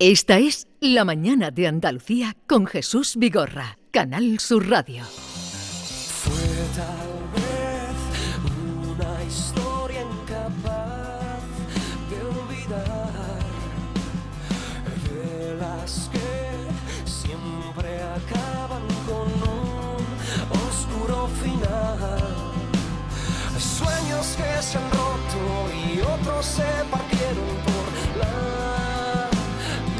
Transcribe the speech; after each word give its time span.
Esta 0.00 0.38
es 0.38 0.68
La 0.78 1.04
Mañana 1.04 1.50
de 1.50 1.66
Andalucía 1.66 2.36
con 2.46 2.66
Jesús 2.66 3.16
Vigorra, 3.16 3.80
Canal 3.90 4.38
Sur 4.38 4.68
Radio. 4.70 5.02
Fue 5.02 6.32
tal 6.76 7.18
vez 7.34 7.98
una 8.92 9.24
historia 9.24 10.02
incapaz 10.02 11.42
de 12.10 12.16
olvidar, 12.24 13.40
de 15.02 15.56
las 15.56 16.08
que 16.12 16.30
siempre 17.04 18.00
acaban 18.00 18.86
con 19.04 19.26
un 19.50 19.98
oscuro 20.68 21.26
final. 21.42 22.22
Sueños 23.58 24.36
que 24.36 24.62
se 24.62 24.78
han 24.78 24.88
roto 24.92 25.68
y 25.74 25.98
otros 26.02 26.46
se 26.46 26.84
partieron 26.88 27.50
por 27.66 27.86
la 28.20 28.87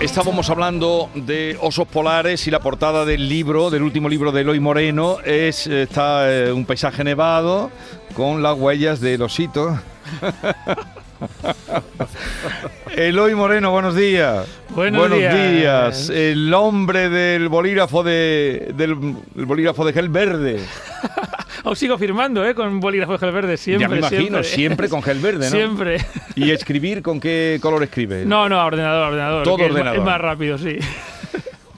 Estábamos 0.01 0.49
hablando 0.49 1.11
de 1.17 1.59
osos 1.61 1.89
polares 1.89 2.47
y 2.47 2.53
la 2.53 2.61
portada 2.61 3.05
del 3.05 3.29
libro, 3.29 3.69
del 3.69 3.83
último 3.83 4.09
libro 4.09 4.31
de 4.31 4.43
Eloy 4.43 4.61
Moreno, 4.61 5.19
es 5.25 5.67
está 5.67 6.33
eh, 6.33 6.53
un 6.53 6.65
paisaje 6.65 7.03
nevado 7.03 7.69
con 8.15 8.41
las 8.41 8.57
huellas 8.57 9.01
del 9.01 9.23
osito. 9.23 9.77
Eloy 12.97 13.35
Moreno, 13.35 13.73
buenos 13.73 13.97
días. 13.97 14.47
Buenos 14.69 15.11
días. 15.11 15.35
días. 15.35 16.11
El 16.11 16.55
hombre 16.55 17.09
del 17.09 17.49
bolígrafo 17.49 18.05
de 18.05 18.73
del 18.77 19.17
el 19.37 19.47
bolígrafo 19.47 19.85
de 19.85 19.93
gel 19.93 20.11
verde. 20.11 20.61
Os 21.65 21.79
sigo 21.79 21.99
firmando, 21.99 22.47
¿eh? 22.47 22.55
Con 22.55 22.81
bolígrafo 22.81 23.13
de 23.13 23.19
gel 23.19 23.33
verde, 23.33 23.57
siempre. 23.57 23.83
ya 23.83 23.89
me 23.89 23.99
imagino, 23.99 24.43
siempre, 24.43 24.45
siempre 24.45 24.89
con 24.89 25.03
gel 25.03 25.19
verde, 25.19 25.47
¿no? 25.47 25.57
Siempre. 25.57 25.99
¿Y 26.37 26.51
escribir 26.51 27.03
con 27.03 27.21
qué 27.21 27.59
color 27.61 27.83
escribe? 27.83 28.25
No, 28.25 28.49
no, 28.49 28.65
ordenador, 28.65 29.09
ordenador. 29.09 29.43
Todo 29.45 29.65
ordenador. 29.65 29.99
Es 29.99 30.05
más 30.05 30.21
rápido, 30.21 30.59
sí. 30.59 30.79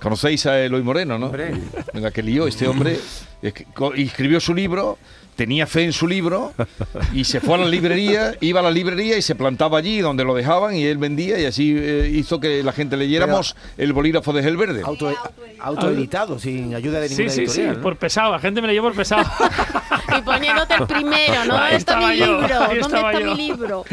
Conocéis 0.01 0.47
a 0.47 0.59
Eloy 0.61 0.83
Moreno, 0.83 1.19
¿no? 1.19 1.31
Venga, 1.93 2.11
que 2.11 2.23
lío 2.23 2.47
este 2.47 2.67
hombre. 2.67 2.99
escribió 3.97 4.41
su 4.41 4.55
libro, 4.55 4.99
tenía 5.41 5.67
fe 5.67 5.85
en 5.85 5.95
su 5.95 6.07
libro 6.07 6.53
y 7.15 7.25
se 7.25 7.41
fue 7.41 7.55
a 7.55 7.57
la 7.57 7.65
librería, 7.65 8.35
iba 8.43 8.61
a 8.61 8.63
la 8.63 8.71
librería 8.71 9.17
y 9.17 9.23
se 9.23 9.35
plantaba 9.35 9.79
allí 9.79 10.01
donde 10.01 10.23
lo 10.23 10.35
dejaban 10.35 10.77
y 10.77 10.85
él 10.85 10.99
vendía 10.99 11.41
y 11.41 11.47
así 11.47 11.75
eh, 11.79 12.11
hizo 12.13 12.39
que 12.41 12.63
la 12.63 12.73
gente 12.73 12.95
leyéramos 12.99 13.57
el 13.79 13.95
bolígrafo 13.95 14.35
de 14.35 14.43
Gel 14.43 14.59
Verde. 14.59 14.83
Auto, 14.85 15.11
autoeditado, 15.61 16.39
sin 16.39 16.75
ayuda 16.75 17.01
de 17.01 17.09
Sí, 17.09 17.15
ninguna 17.15 17.31
sí, 17.31 17.37
sí, 17.37 17.43
editorial. 17.45 17.77
¿no? 17.77 17.83
por 17.83 17.97
pesado. 17.97 18.33
La 18.33 18.39
gente 18.39 18.61
me 18.61 18.67
lo 18.67 18.75
llevó 18.75 18.89
por 18.89 18.97
pesado. 18.99 19.25
Y 20.19 20.23
poniéndote 20.23 20.75
el 20.75 20.87
primero, 20.87 21.45
¿no? 21.47 21.57
Ahí 21.57 21.73
¿Dónde 21.73 21.77
está 21.77 21.97
mi 21.97 22.17
yo, 22.19 22.27
libro? 22.41 22.61
ahí 22.63 22.79
¿Dónde 22.79 22.97
está 22.99 23.21
yo. 23.21 23.27
mi 23.27 23.35
libro? 23.37 23.85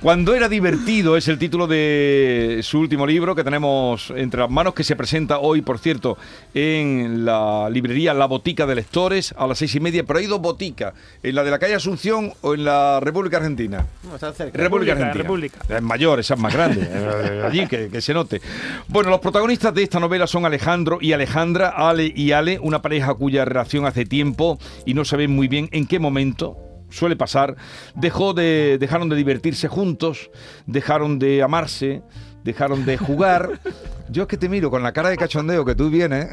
Cuando 0.00 0.32
era 0.36 0.48
divertido 0.48 1.16
es 1.16 1.26
el 1.26 1.38
título 1.40 1.66
de 1.66 2.60
su 2.62 2.78
último 2.78 3.04
libro 3.04 3.34
que 3.34 3.42
tenemos 3.42 4.12
entre 4.14 4.38
las 4.42 4.48
manos, 4.48 4.72
que 4.72 4.84
se 4.84 4.94
presenta 4.94 5.40
hoy, 5.40 5.60
por 5.60 5.80
cierto, 5.80 6.16
en 6.54 7.24
la 7.24 7.68
librería 7.68 8.14
La 8.14 8.26
Botica 8.26 8.64
de 8.64 8.76
Lectores 8.76 9.34
a 9.36 9.48
las 9.48 9.58
seis 9.58 9.74
y 9.74 9.80
media. 9.80 10.04
Pero 10.04 10.20
hay 10.20 10.26
dos 10.26 10.40
boticas, 10.40 10.94
en 11.20 11.34
la 11.34 11.42
de 11.42 11.50
la 11.50 11.58
calle 11.58 11.74
Asunción 11.74 12.32
o 12.42 12.54
en 12.54 12.64
la 12.64 13.00
República 13.00 13.38
Argentina. 13.38 13.86
No, 14.04 14.14
están 14.14 14.34
cerca. 14.34 14.56
República, 14.56 14.94
República, 14.94 15.08
Argentina. 15.08 15.22
República. 15.58 15.76
Es 15.76 15.82
mayor, 15.82 16.20
esa 16.20 16.34
es 16.34 16.40
más 16.40 16.54
grande. 16.54 16.88
eh, 16.88 17.42
Allí, 17.44 17.66
que, 17.66 17.88
que 17.88 18.00
se 18.00 18.14
note. 18.14 18.40
Bueno, 18.86 19.10
los 19.10 19.18
protagonistas 19.18 19.74
de 19.74 19.82
esta 19.82 19.98
novela 19.98 20.28
son 20.28 20.46
Alejandro 20.46 20.98
y 21.00 21.12
Alejandra, 21.12 21.70
Ale 21.70 22.12
y 22.14 22.30
Ale, 22.30 22.60
una 22.60 22.80
pareja 22.82 23.14
cuya 23.14 23.44
relación 23.44 23.84
hace 23.84 24.04
tiempo 24.06 24.60
y 24.86 24.94
no 24.94 25.04
saben 25.04 25.32
muy 25.34 25.48
bien 25.48 25.57
en 25.58 25.86
qué 25.86 25.98
momento. 25.98 26.56
Suele 26.90 27.16
pasar, 27.16 27.54
dejó 27.94 28.32
de, 28.32 28.78
dejaron 28.80 29.10
de 29.10 29.16
divertirse 29.16 29.68
juntos, 29.68 30.30
dejaron 30.66 31.18
de 31.18 31.42
amarse, 31.42 32.02
dejaron 32.44 32.86
de 32.86 32.96
jugar. 32.96 33.60
Yo 34.10 34.22
es 34.22 34.28
que 34.28 34.38
te 34.38 34.48
miro 34.48 34.70
con 34.70 34.82
la 34.82 34.92
cara 34.92 35.10
de 35.10 35.18
cachondeo 35.18 35.66
que 35.66 35.74
tú 35.74 35.90
vienes 35.90 36.26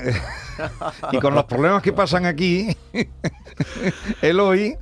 y 1.12 1.20
con 1.20 1.36
los 1.36 1.44
problemas 1.44 1.82
que 1.82 1.92
pasan 1.92 2.26
aquí, 2.26 2.76
Eloy, 4.22 4.78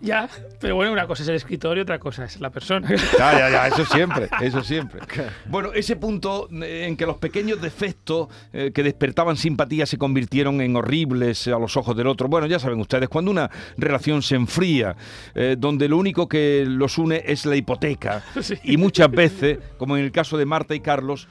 ya. 0.00 0.28
Pero 0.60 0.74
bueno, 0.76 0.92
una 0.92 1.06
cosa 1.06 1.22
es 1.22 1.28
el 1.28 1.34
escritor 1.36 1.78
y 1.78 1.80
otra 1.80 1.98
cosa 1.98 2.24
es 2.24 2.40
la 2.40 2.50
persona. 2.50 2.88
Ya, 3.18 3.32
ya, 3.32 3.50
ya, 3.50 3.68
eso 3.68 3.84
siempre, 3.84 4.28
eso 4.40 4.62
siempre. 4.62 5.00
Bueno, 5.46 5.72
ese 5.74 5.96
punto 5.96 6.48
eh, 6.62 6.86
en 6.86 6.96
que 6.96 7.06
los 7.06 7.18
pequeños 7.18 7.60
defectos 7.60 8.28
eh, 8.52 8.70
que 8.74 8.82
despertaban 8.82 9.36
simpatía 9.36 9.86
se 9.86 9.98
convirtieron 9.98 10.60
en 10.60 10.76
horribles 10.76 11.46
a 11.48 11.58
los 11.58 11.76
ojos 11.76 11.96
del 11.96 12.06
otro. 12.06 12.28
Bueno, 12.28 12.46
ya 12.46 12.58
saben 12.58 12.80
ustedes, 12.80 13.08
cuando 13.08 13.30
una 13.30 13.50
relación 13.76 14.22
se 14.22 14.36
enfría, 14.36 14.96
eh, 15.34 15.56
donde 15.58 15.88
lo 15.88 15.98
único 15.98 16.28
que 16.28 16.64
los 16.66 16.98
une 16.98 17.22
es 17.26 17.44
la 17.46 17.56
hipoteca, 17.56 18.22
Sí. 18.40 18.54
y 18.64 18.76
muchas 18.76 19.10
veces, 19.10 19.58
como 19.76 19.96
en 19.96 20.04
el 20.04 20.12
caso 20.12 20.38
de 20.38 20.46
Marta 20.46 20.74
y 20.74 20.80
Carlos, 20.80 21.28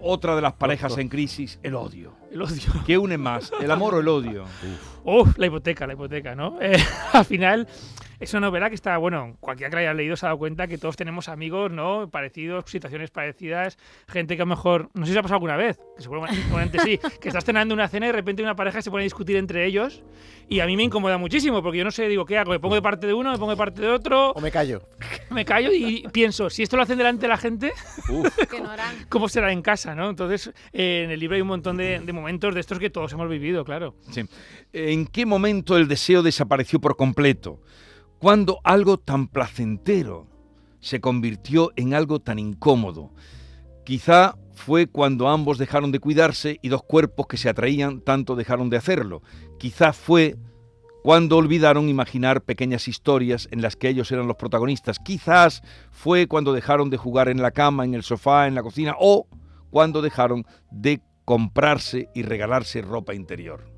otra 0.00 0.36
de 0.36 0.42
las 0.42 0.54
parejas 0.54 0.96
en 0.98 1.08
crisis, 1.08 1.58
el 1.62 1.74
odio. 1.74 2.12
El 2.30 2.42
odio. 2.42 2.72
¿Qué 2.86 2.98
une 2.98 3.18
más, 3.18 3.52
el 3.60 3.70
amor 3.70 3.94
o 3.94 4.00
el 4.00 4.08
odio? 4.08 4.44
Uf, 5.04 5.38
la 5.38 5.46
hipoteca, 5.46 5.86
la 5.86 5.92
hipoteca, 5.94 6.34
¿no? 6.34 6.58
Eh, 6.66 6.82
al 7.12 7.24
final, 7.24 7.68
es 8.18 8.32
una 8.32 8.46
novela 8.46 8.68
que 8.68 8.74
está, 8.74 8.96
bueno, 8.98 9.36
cualquiera 9.40 9.70
que 9.70 9.76
la 9.76 9.82
haya 9.82 9.94
leído 9.94 10.16
se 10.16 10.26
ha 10.26 10.28
dado 10.28 10.38
cuenta 10.38 10.66
que 10.66 10.78
todos 10.78 10.96
tenemos 10.96 11.28
amigos, 11.28 11.70
¿no? 11.70 12.08
Parecidos, 12.10 12.64
situaciones 12.66 13.10
parecidas, 13.10 13.78
gente 14.08 14.36
que 14.36 14.42
a 14.42 14.44
lo 14.44 14.50
mejor, 14.50 14.90
no 14.94 15.04
sé 15.06 15.12
si 15.12 15.18
ha 15.18 15.22
pasado 15.22 15.36
alguna 15.36 15.56
vez, 15.56 15.78
que 15.96 16.02
seguramente 16.02 16.78
sí, 16.80 16.98
que 17.20 17.28
estás 17.28 17.44
cenando 17.44 17.74
una 17.74 17.88
cena 17.88 18.06
y 18.06 18.08
de 18.08 18.12
repente 18.14 18.42
una 18.42 18.56
pareja 18.56 18.80
se 18.80 18.90
pone 18.90 19.02
a 19.02 19.04
discutir 19.04 19.36
entre 19.36 19.66
ellos 19.66 20.02
y 20.48 20.60
a 20.60 20.66
mí 20.66 20.76
me 20.76 20.84
incomoda 20.84 21.18
muchísimo 21.18 21.62
porque 21.62 21.78
yo 21.78 21.84
no 21.84 21.90
sé, 21.90 22.08
digo, 22.08 22.24
¿qué 22.24 22.38
hago? 22.38 22.52
¿Me 22.52 22.60
pongo 22.60 22.74
de 22.74 22.82
parte 22.82 23.06
de 23.06 23.14
uno, 23.14 23.32
me 23.32 23.38
pongo 23.38 23.50
de 23.50 23.56
parte 23.56 23.82
de 23.82 23.88
otro? 23.88 24.30
O 24.30 24.40
me 24.40 24.50
callo. 24.50 24.82
Me 25.30 25.44
callo 25.44 25.72
y 25.72 26.06
pienso, 26.12 26.48
si 26.48 26.62
esto 26.62 26.76
lo 26.76 26.84
hacen 26.84 26.96
delante 26.96 27.22
de 27.22 27.28
la 27.28 27.36
gente, 27.36 27.72
harán. 28.68 29.06
¿cómo 29.08 29.28
será 29.28 29.52
en 29.52 29.60
casa, 29.60 29.94
no? 29.94 30.08
Entonces, 30.08 30.52
eh, 30.72 31.02
en 31.04 31.10
el 31.10 31.18
libro 31.18 31.34
hay 31.34 31.42
un 31.42 31.48
montón 31.48 31.76
de, 31.76 31.98
de 31.98 32.12
momentos 32.12 32.54
de 32.54 32.60
estos 32.60 32.78
que 32.78 32.90
todos 32.90 33.12
hemos 33.12 33.28
vivido, 33.28 33.64
claro. 33.64 33.96
Sí. 34.10 34.22
¿En 34.72 35.06
qué 35.06 35.26
momento 35.26 35.76
el 35.76 35.88
deseo 35.88 36.22
desapareció 36.22 36.80
por 36.80 36.96
completo? 36.96 37.60
Cuando 38.18 38.60
algo 38.64 38.98
tan 38.98 39.28
placentero 39.28 40.26
se 40.80 41.00
convirtió 41.00 41.72
en 41.76 41.94
algo 41.94 42.20
tan 42.20 42.38
incómodo. 42.38 43.10
Quizá 43.84 44.36
fue 44.54 44.86
cuando 44.86 45.28
ambos 45.28 45.58
dejaron 45.58 45.92
de 45.92 45.98
cuidarse 45.98 46.58
y 46.62 46.68
dos 46.68 46.82
cuerpos 46.82 47.26
que 47.26 47.36
se 47.36 47.48
atraían 47.48 48.00
tanto 48.00 48.36
dejaron 48.36 48.70
de 48.70 48.76
hacerlo. 48.76 49.22
Quizá 49.58 49.92
fue 49.92 50.36
cuando 51.02 51.36
olvidaron 51.36 51.88
imaginar 51.88 52.42
pequeñas 52.42 52.88
historias 52.88 53.48
en 53.50 53.62
las 53.62 53.76
que 53.76 53.88
ellos 53.88 54.10
eran 54.12 54.26
los 54.26 54.36
protagonistas. 54.36 54.98
Quizás 54.98 55.62
fue 55.90 56.26
cuando 56.26 56.52
dejaron 56.52 56.88
de 56.88 56.96
jugar 56.96 57.28
en 57.28 57.42
la 57.42 57.50
cama, 57.50 57.84
en 57.84 57.94
el 57.94 58.02
sofá, 58.02 58.46
en 58.46 58.54
la 58.54 58.62
cocina 58.62 58.94
o 58.98 59.26
cuando 59.70 60.02
dejaron 60.02 60.46
de 60.70 61.00
comprarse 61.24 62.08
y 62.14 62.22
regalarse 62.22 62.80
ropa 62.80 63.14
interior. 63.14 63.70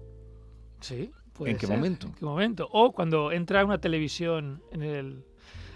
Sí. 0.81 1.11
Puede 1.39 1.53
¿En 1.53 1.57
qué 1.59 1.67
ser. 1.67 1.77
momento? 1.77 2.07
¿En 2.09 2.13
qué 2.15 2.25
momento? 2.25 2.69
O 2.73 2.93
cuando 2.93 3.33
entra 3.33 3.65
una 3.65 3.79
televisión 3.79 4.61
en 4.73 4.83
el, 4.83 5.25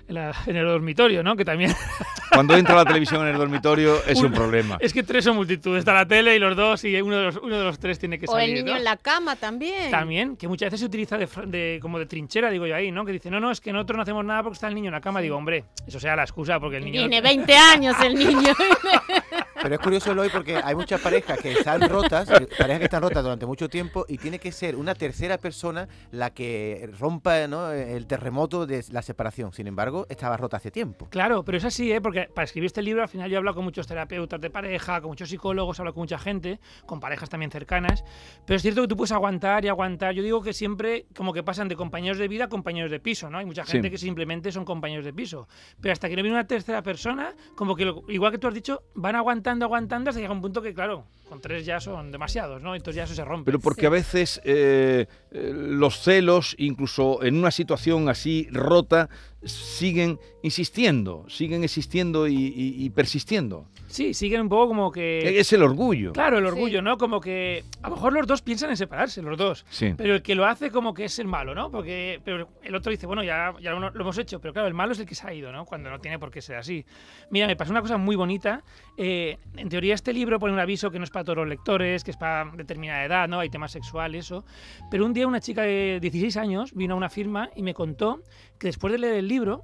en, 0.09 0.15
la- 0.15 0.35
en 0.47 0.57
el 0.57 0.67
dormitorio, 0.67 1.23
¿no? 1.23 1.37
Que 1.37 1.45
también 1.45 1.73
Cuando 2.33 2.57
entra 2.57 2.75
la 2.75 2.85
televisión 2.87 3.21
en 3.23 3.29
el 3.35 3.37
dormitorio 3.39 4.03
es 4.07 4.19
un 4.21 4.27
Un- 4.27 4.33
problema. 4.33 4.79
es 4.81 4.95
que 4.95 5.03
tres 5.03 5.23
son 5.23 5.37
multitud. 5.37 5.77
Está 5.77 5.93
la 5.93 6.07
tele 6.07 6.35
y 6.35 6.39
los 6.39 6.57
dos 6.57 6.83
y 6.85 6.99
uno 7.03 7.17
de 7.19 7.25
los, 7.25 7.37
uno 7.37 7.59
de 7.59 7.63
los 7.65 7.79
tres 7.79 7.99
tiene 7.99 8.19
que 8.19 8.25
O 8.27 8.33
salir. 8.33 8.49
el 8.49 8.55
niño 8.65 8.73
¿no? 8.73 8.79
en 8.79 8.85
la 8.85 8.97
cama 8.97 9.37
también. 9.37 9.91
También, 9.91 10.37
que 10.39 10.49
muchas 10.49 10.69
veces 10.69 10.81
se 10.81 10.87
utiliza 10.87 11.19
de, 11.19 11.29
de- 11.47 11.79
como 11.83 11.99
de 11.99 12.07
trinchera, 12.07 12.49
digo 12.51 12.67
yo 12.67 12.75
ahí, 12.75 12.91
¿no? 12.91 13.05
Que 13.05 13.13
dice, 13.13 13.31
no, 13.31 13.39
no, 13.39 13.51
es 13.51 13.61
que 13.61 13.71
nosotros 13.71 13.97
no 13.99 14.03
hacemos 14.03 14.25
nada 14.25 14.43
porque 14.43 14.55
está 14.55 14.69
el 14.69 14.75
niño 14.75 14.89
en 14.89 14.93
la 14.95 15.03
cama. 15.03 15.21
Digo, 15.21 15.37
hombre, 15.37 15.65
eso 15.87 16.01
sea 16.01 16.17
la 16.17 16.23
excusa 16.23 16.59
porque 16.59 16.79
el 16.79 16.87
niño... 16.87 17.01
Tiene 17.01 17.21
20 17.37 17.55
años 17.55 17.97
el 18.03 18.15
niño. 18.15 18.55
Pero 19.63 19.75
es 19.77 19.81
curioso 19.81 20.11
hoy 20.13 20.29
porque 20.33 20.57
hay 20.57 20.75
muchas 20.75 21.01
parejas 21.01 21.39
que 21.39 21.53
están 21.53 21.89
rotas, 21.89 22.29
parejas 22.59 22.79
que 22.79 22.85
están 22.85 23.03
rotas 23.03 23.23
durante 23.23 23.47
mucho 23.47 23.69
tiempo 23.69 24.05
y 24.09 24.19
tiene 24.19 24.39
que 24.39 24.51
ser 24.53 24.77
una 24.77 24.95
tercera 24.95 25.39
persona 25.39 25.89
la 26.11 26.31
que 26.31 26.91
rompa 26.99 27.47
¿no? 27.47 27.71
el 27.71 28.07
terremoto 28.07 28.67
de 28.67 28.85
la 28.91 29.03
separación. 29.03 29.53
Sin 29.53 29.67
embargo, 29.67 30.07
estaba 30.09 30.37
rota 30.37 30.57
hace 30.57 30.71
tiempo. 30.71 31.07
Claro, 31.11 31.45
pero 31.45 31.59
es 31.59 31.65
así, 31.65 31.93
¿eh? 31.93 32.01
Porque 32.01 32.29
para 32.35 32.45
escribir 32.45 32.67
este 32.67 32.83
libro 32.83 33.03
al 33.03 33.09
final 33.09 33.31
yo 33.31 33.35
he 33.35 33.39
hablado 33.39 33.55
con 33.57 33.65
muchos 33.65 33.87
terapeutas 33.87 34.41
de 34.41 34.51
pareja, 34.51 35.01
con 35.01 35.11
muchos 35.11 35.29
psicólogos, 35.29 35.79
he 35.79 35.83
hablado 35.83 35.95
con 35.95 36.03
mucha 36.03 36.19
gente, 36.19 36.59
con 36.87 36.99
parejas 37.01 37.29
también 37.31 37.51
cercanas, 37.51 38.05
pero 38.47 38.57
es 38.57 38.63
cierto 38.63 38.83
que 38.83 38.89
tú 38.89 38.97
puedes 38.97 39.13
aguantar 39.13 39.65
y 39.65 39.69
aguantar. 39.69 40.15
Yo 40.15 40.23
digo 40.23 40.43
que 40.43 40.53
siempre 40.53 41.07
como 41.15 41.33
que 41.33 41.43
pasan 41.43 41.69
de 41.69 41.77
compañeros 41.77 42.19
de 42.19 42.29
vida 42.29 42.45
a 42.45 42.49
compañeros 42.49 42.91
de 42.91 42.99
piso, 43.01 43.31
¿no? 43.31 43.39
Hay 43.39 43.47
mucha 43.47 43.65
Sí. 43.65 43.73
gente 43.73 43.91
que 43.91 43.99
simplemente 43.99 44.51
son 44.51 44.65
compañeros 44.65 45.05
de 45.05 45.13
piso, 45.13 45.47
pero 45.81 45.93
hasta 45.93 46.09
que 46.09 46.17
no 46.17 46.23
viene 46.23 46.37
una 46.37 46.47
tercera 46.47 46.83
persona, 46.83 47.35
como 47.55 47.77
que 47.77 47.85
lo- 47.85 48.03
igual 48.09 48.33
que 48.33 48.39
tú 48.39 48.49
has 48.49 48.55
dicho, 48.55 48.83
van 48.95 49.15
aguantando, 49.53 49.65
aguantando 49.67 50.11
hasta 50.11 50.21
llega 50.21 50.33
un 50.33 50.41
punto 50.41 50.63
que, 50.63 50.75
claro, 50.75 51.05
con 51.33 51.41
tres 51.41 51.65
ya 51.65 51.81
son 51.81 52.13
demasiados, 52.13 52.61
¿no? 52.61 52.75
Entonces 52.75 52.97
ya 52.97 53.05
eso 53.05 53.15
se 53.15 53.25
rompe. 53.25 53.47
Pero 53.47 53.59
porque 53.59 53.87
a 53.87 53.91
veces 53.91 54.39
eh, 54.45 55.07
eh, 55.31 55.53
los 55.55 55.99
celos, 56.03 56.55
incluso 56.59 57.23
en 57.23 57.37
una 57.37 57.51
situación 57.51 58.11
así 58.11 58.49
rota, 58.53 59.09
siguen 59.43 60.19
insistiendo, 60.43 61.25
siguen 61.29 61.65
existiendo 61.65 62.29
y, 62.29 62.35
y- 62.35 62.85
y 62.85 62.91
persistiendo. 62.91 63.67
Sí, 63.89 64.15
siguen 64.15 64.43
un 64.43 64.49
poco 64.49 64.69
como 64.69 64.91
que... 64.93 65.39
Es 65.41 65.53
el 65.53 65.63
orgullo. 65.63 66.13
Claro, 66.13 66.39
el 66.39 66.47
orgullo, 66.47 66.81
¿no? 66.81 66.97
Como 66.97 67.21
que 67.21 67.65
a 67.83 67.89
lo 67.89 67.97
mejor 67.97 68.13
los 68.13 68.27
dos 68.27 68.41
piensan 68.41 68.71
en 68.71 68.77
separarse, 68.77 69.21
los 69.21 69.37
dos. 69.37 69.67
Sí. 69.71 69.93
Pero 69.97 70.15
el 70.15 70.23
que 70.23 70.35
lo 70.35 70.47
hace 70.47 70.71
como 70.71 70.95
que 70.95 71.05
es 71.05 71.19
el 71.19 71.27
malo, 71.27 71.55
¿no? 71.55 71.71
Porque 71.71 72.21
pero 72.25 72.49
el 72.63 72.75
otro 72.75 72.91
dice, 72.91 73.07
bueno, 73.07 73.23
ya, 73.25 73.53
ya 73.61 73.73
lo, 73.73 73.91
lo 73.91 74.01
hemos 74.01 74.17
hecho, 74.19 74.41
pero 74.41 74.53
claro, 74.55 74.69
el 74.69 74.75
malo 74.75 74.93
es 74.93 74.99
el 75.01 75.07
que 75.07 75.15
se 75.15 75.27
ha 75.27 75.35
ido, 75.35 75.51
¿no? 75.53 75.65
Cuando 75.65 75.91
no 75.91 75.99
tiene 75.99 76.19
por 76.19 76.31
qué 76.31 76.41
ser 76.41 76.57
así. 76.57 76.85
Mira, 77.31 77.47
me 77.47 77.57
pasó 77.57 77.71
una 77.73 77.81
cosa 77.83 77.97
muy 77.99 78.17
bonita. 78.17 78.63
eh, 78.97 79.39
en 79.57 79.69
teoría 79.69 79.95
este 79.95 80.13
libro 80.13 80.39
pone 80.39 80.53
un 80.55 80.61
aviso 80.61 80.91
que 80.91 80.99
no 80.99 81.05
es 81.05 81.11
para 81.11 81.22
todos 81.25 81.39
los 81.39 81.49
lectores, 81.49 82.05
que 82.05 82.11
es 82.11 82.17
para 82.17 82.51
determinada 82.57 83.05
edad, 83.05 83.29
¿no? 83.29 83.41
Hay 83.41 83.51
temas 83.51 83.71
sexuales, 83.73 84.27
eso. 84.27 84.45
Pero 84.91 85.05
un 85.07 85.13
día 85.13 85.27
una 85.27 85.41
chica 85.41 85.63
de 85.63 85.99
16 86.01 86.37
años 86.37 86.73
vino 86.75 86.95
a 86.95 86.97
una 86.97 87.09
firma 87.11 87.51
y 87.57 87.63
me 87.63 87.75
contó 87.75 88.23
que 88.59 88.69
después 88.69 88.93
de 88.93 88.99
leer 88.99 89.15
el 89.15 89.29
libro 89.29 89.63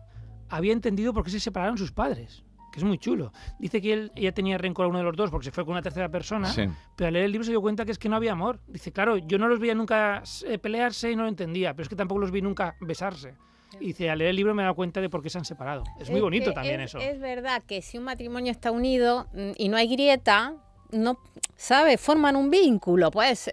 había 0.49 0.73
entendido 0.73 1.13
por 1.13 1.25
qué 1.25 1.31
se 1.31 1.41
separaron 1.41 1.77
sus 1.79 1.93
padres. 1.93 2.45
Que 2.73 2.81
es 2.81 2.85
muy 2.85 2.99
chulo. 2.99 3.33
Dice 3.59 3.81
que 3.81 3.93
él, 3.95 4.13
ella 4.15 4.33
tenía 4.33 4.59
rencor 4.59 4.85
a 4.85 4.89
uno 4.89 4.99
de 4.99 5.05
los 5.05 5.17
dos 5.17 5.31
porque 5.31 5.47
se 5.47 5.51
fue 5.53 5.65
con 5.65 5.73
una 5.73 5.83
tercera 5.83 6.11
persona. 6.11 6.49
Sí. 6.49 6.65
Pero 6.97 7.09
al 7.09 7.15
leer 7.15 7.25
el 7.25 7.33
libro 7.33 7.45
se 7.45 7.51
dio 7.51 7.63
cuenta 7.63 7.85
que 7.87 7.93
es 7.93 7.99
que 7.99 8.11
no 8.11 8.17
había 8.17 8.33
amor. 8.33 8.61
Dice, 8.67 8.93
claro, 8.93 9.17
yo 9.17 9.39
no 9.39 9.49
los 9.49 9.59
veía 9.59 9.75
nunca 9.75 10.23
eh, 10.47 10.59
pelearse 10.59 11.11
y 11.11 11.17
no 11.17 11.23
lo 11.23 11.29
entendía, 11.29 11.73
pero 11.73 11.85
es 11.85 11.89
que 11.89 11.97
tampoco 11.97 12.21
los 12.21 12.31
vi 12.31 12.43
nunca 12.43 12.77
besarse. 12.83 13.35
Y 13.81 13.89
dice, 13.89 14.11
al 14.11 14.19
leer 14.19 14.31
el 14.31 14.37
libro 14.37 14.55
me 14.55 14.63
he 14.63 14.65
dado 14.65 14.75
cuenta 14.75 15.01
de 15.01 15.09
por 15.09 15.23
qué 15.23 15.31
se 15.31 15.39
han 15.39 15.45
separado. 15.47 15.83
Es 15.99 16.09
muy 16.11 16.19
Es 16.19 16.23
bonito 16.23 16.51
que 16.51 16.55
también 16.55 16.81
es- 16.81 16.91
eso. 16.95 16.99
Es 16.99 17.19
verdad 17.21 17.63
que 17.67 17.81
si 17.83 17.97
un 17.99 18.05
matrimonio 18.05 18.51
está 18.51 18.71
unido 18.71 19.29
mm, 19.35 19.51
y 19.57 19.69
no 19.71 19.77
hay 19.79 19.89
grieta, 19.89 20.55
no, 20.90 21.19
¿sabes? 21.56 22.00
Forman 22.00 22.37
un 22.37 22.50
vínculo. 22.50 23.11
Pues 23.11 23.50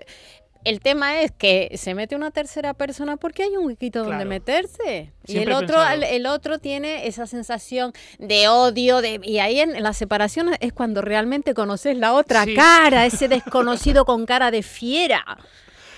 el 0.64 0.80
tema 0.80 1.22
es 1.22 1.32
que 1.32 1.72
se 1.78 1.94
mete 1.94 2.16
una 2.16 2.32
tercera 2.32 2.74
persona 2.74 3.18
porque 3.18 3.44
hay 3.44 3.56
un 3.56 3.68
huequito 3.68 4.04
donde 4.04 4.26
meterse. 4.26 5.12
y 5.28 5.38
el 5.38 5.52
otro, 5.52 5.86
el, 5.88 6.04
el 6.04 6.26
otro 6.26 6.58
tiene 6.58 7.06
esa 7.08 7.28
sensación 7.28 7.94
de 8.18 8.48
odio, 8.48 9.02
de, 9.02 9.20
y 9.24 9.38
ahí 9.40 9.60
en, 9.60 9.84
la 9.84 9.94
separación 9.94 10.52
es 10.60 10.74
cuando 10.74 11.02
realmente 11.02 11.54
conoces 11.54 11.98
la 11.98 12.14
otra 12.14 12.46
Sí. 12.46 12.56
cara, 12.56 13.06
ese 13.06 13.28
desconocido 13.28 14.06
con 14.06 14.26
cara 14.26 14.50
de 14.50 14.64
fiera. 14.64 15.24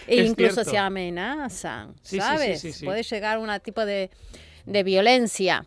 E 0.06 0.22
Es 0.22 0.28
incluso 0.30 0.56
cierto. 0.56 0.72
se 0.72 0.78
amenazan, 0.78 1.94
Sí, 2.02 2.18
¿sabes? 2.20 2.62
sí. 2.62 2.86
Puede 2.86 3.04
llegar 3.04 3.38
a 3.38 3.40
un 3.40 3.50
tipo 3.62 3.86
de, 3.86 4.10
de 4.66 4.84
violencia. 4.84 5.66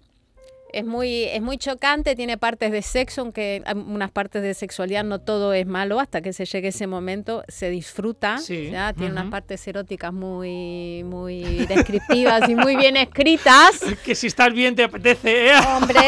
Es 0.73 0.85
muy, 0.85 1.25
es 1.25 1.43
muy 1.43 1.59
chocante, 1.59 2.15
tiene 2.17 2.39
partes 2.39 2.73
de 2.73 2.83
sexo, 2.83 3.23
aunque 3.23 3.63
hay 3.65 3.75
unas 3.75 4.11
partes 4.11 4.43
de 4.43 4.55
sexualidad 4.55 5.05
no 5.05 5.19
todo 5.21 5.53
es 5.53 5.67
malo, 5.67 6.01
hasta 6.01 6.21
que 6.21 6.33
se 6.33 6.45
llegue 6.45 6.69
ese 6.69 6.87
momento 6.87 7.43
se 7.49 7.71
disfruta, 7.71 8.39
Sí, 8.39 8.71
¿ya? 8.71 8.93
tiene 8.93 9.13
unas 9.13 9.25
ujú. 9.25 9.31
partes 9.33 9.67
eróticas 9.67 10.13
muy, 10.13 11.03
muy 11.05 11.43
descriptivas 11.67 12.49
y 12.49 12.55
muy 12.55 12.77
bien 12.77 12.97
escritas. 12.97 13.81
Que 14.05 14.15
si 14.15 14.29
estás 14.29 14.53
bien 14.53 14.75
te 14.75 14.85
apetece, 14.85 15.49
¿eh? 15.49 15.53
hombre, 15.77 16.01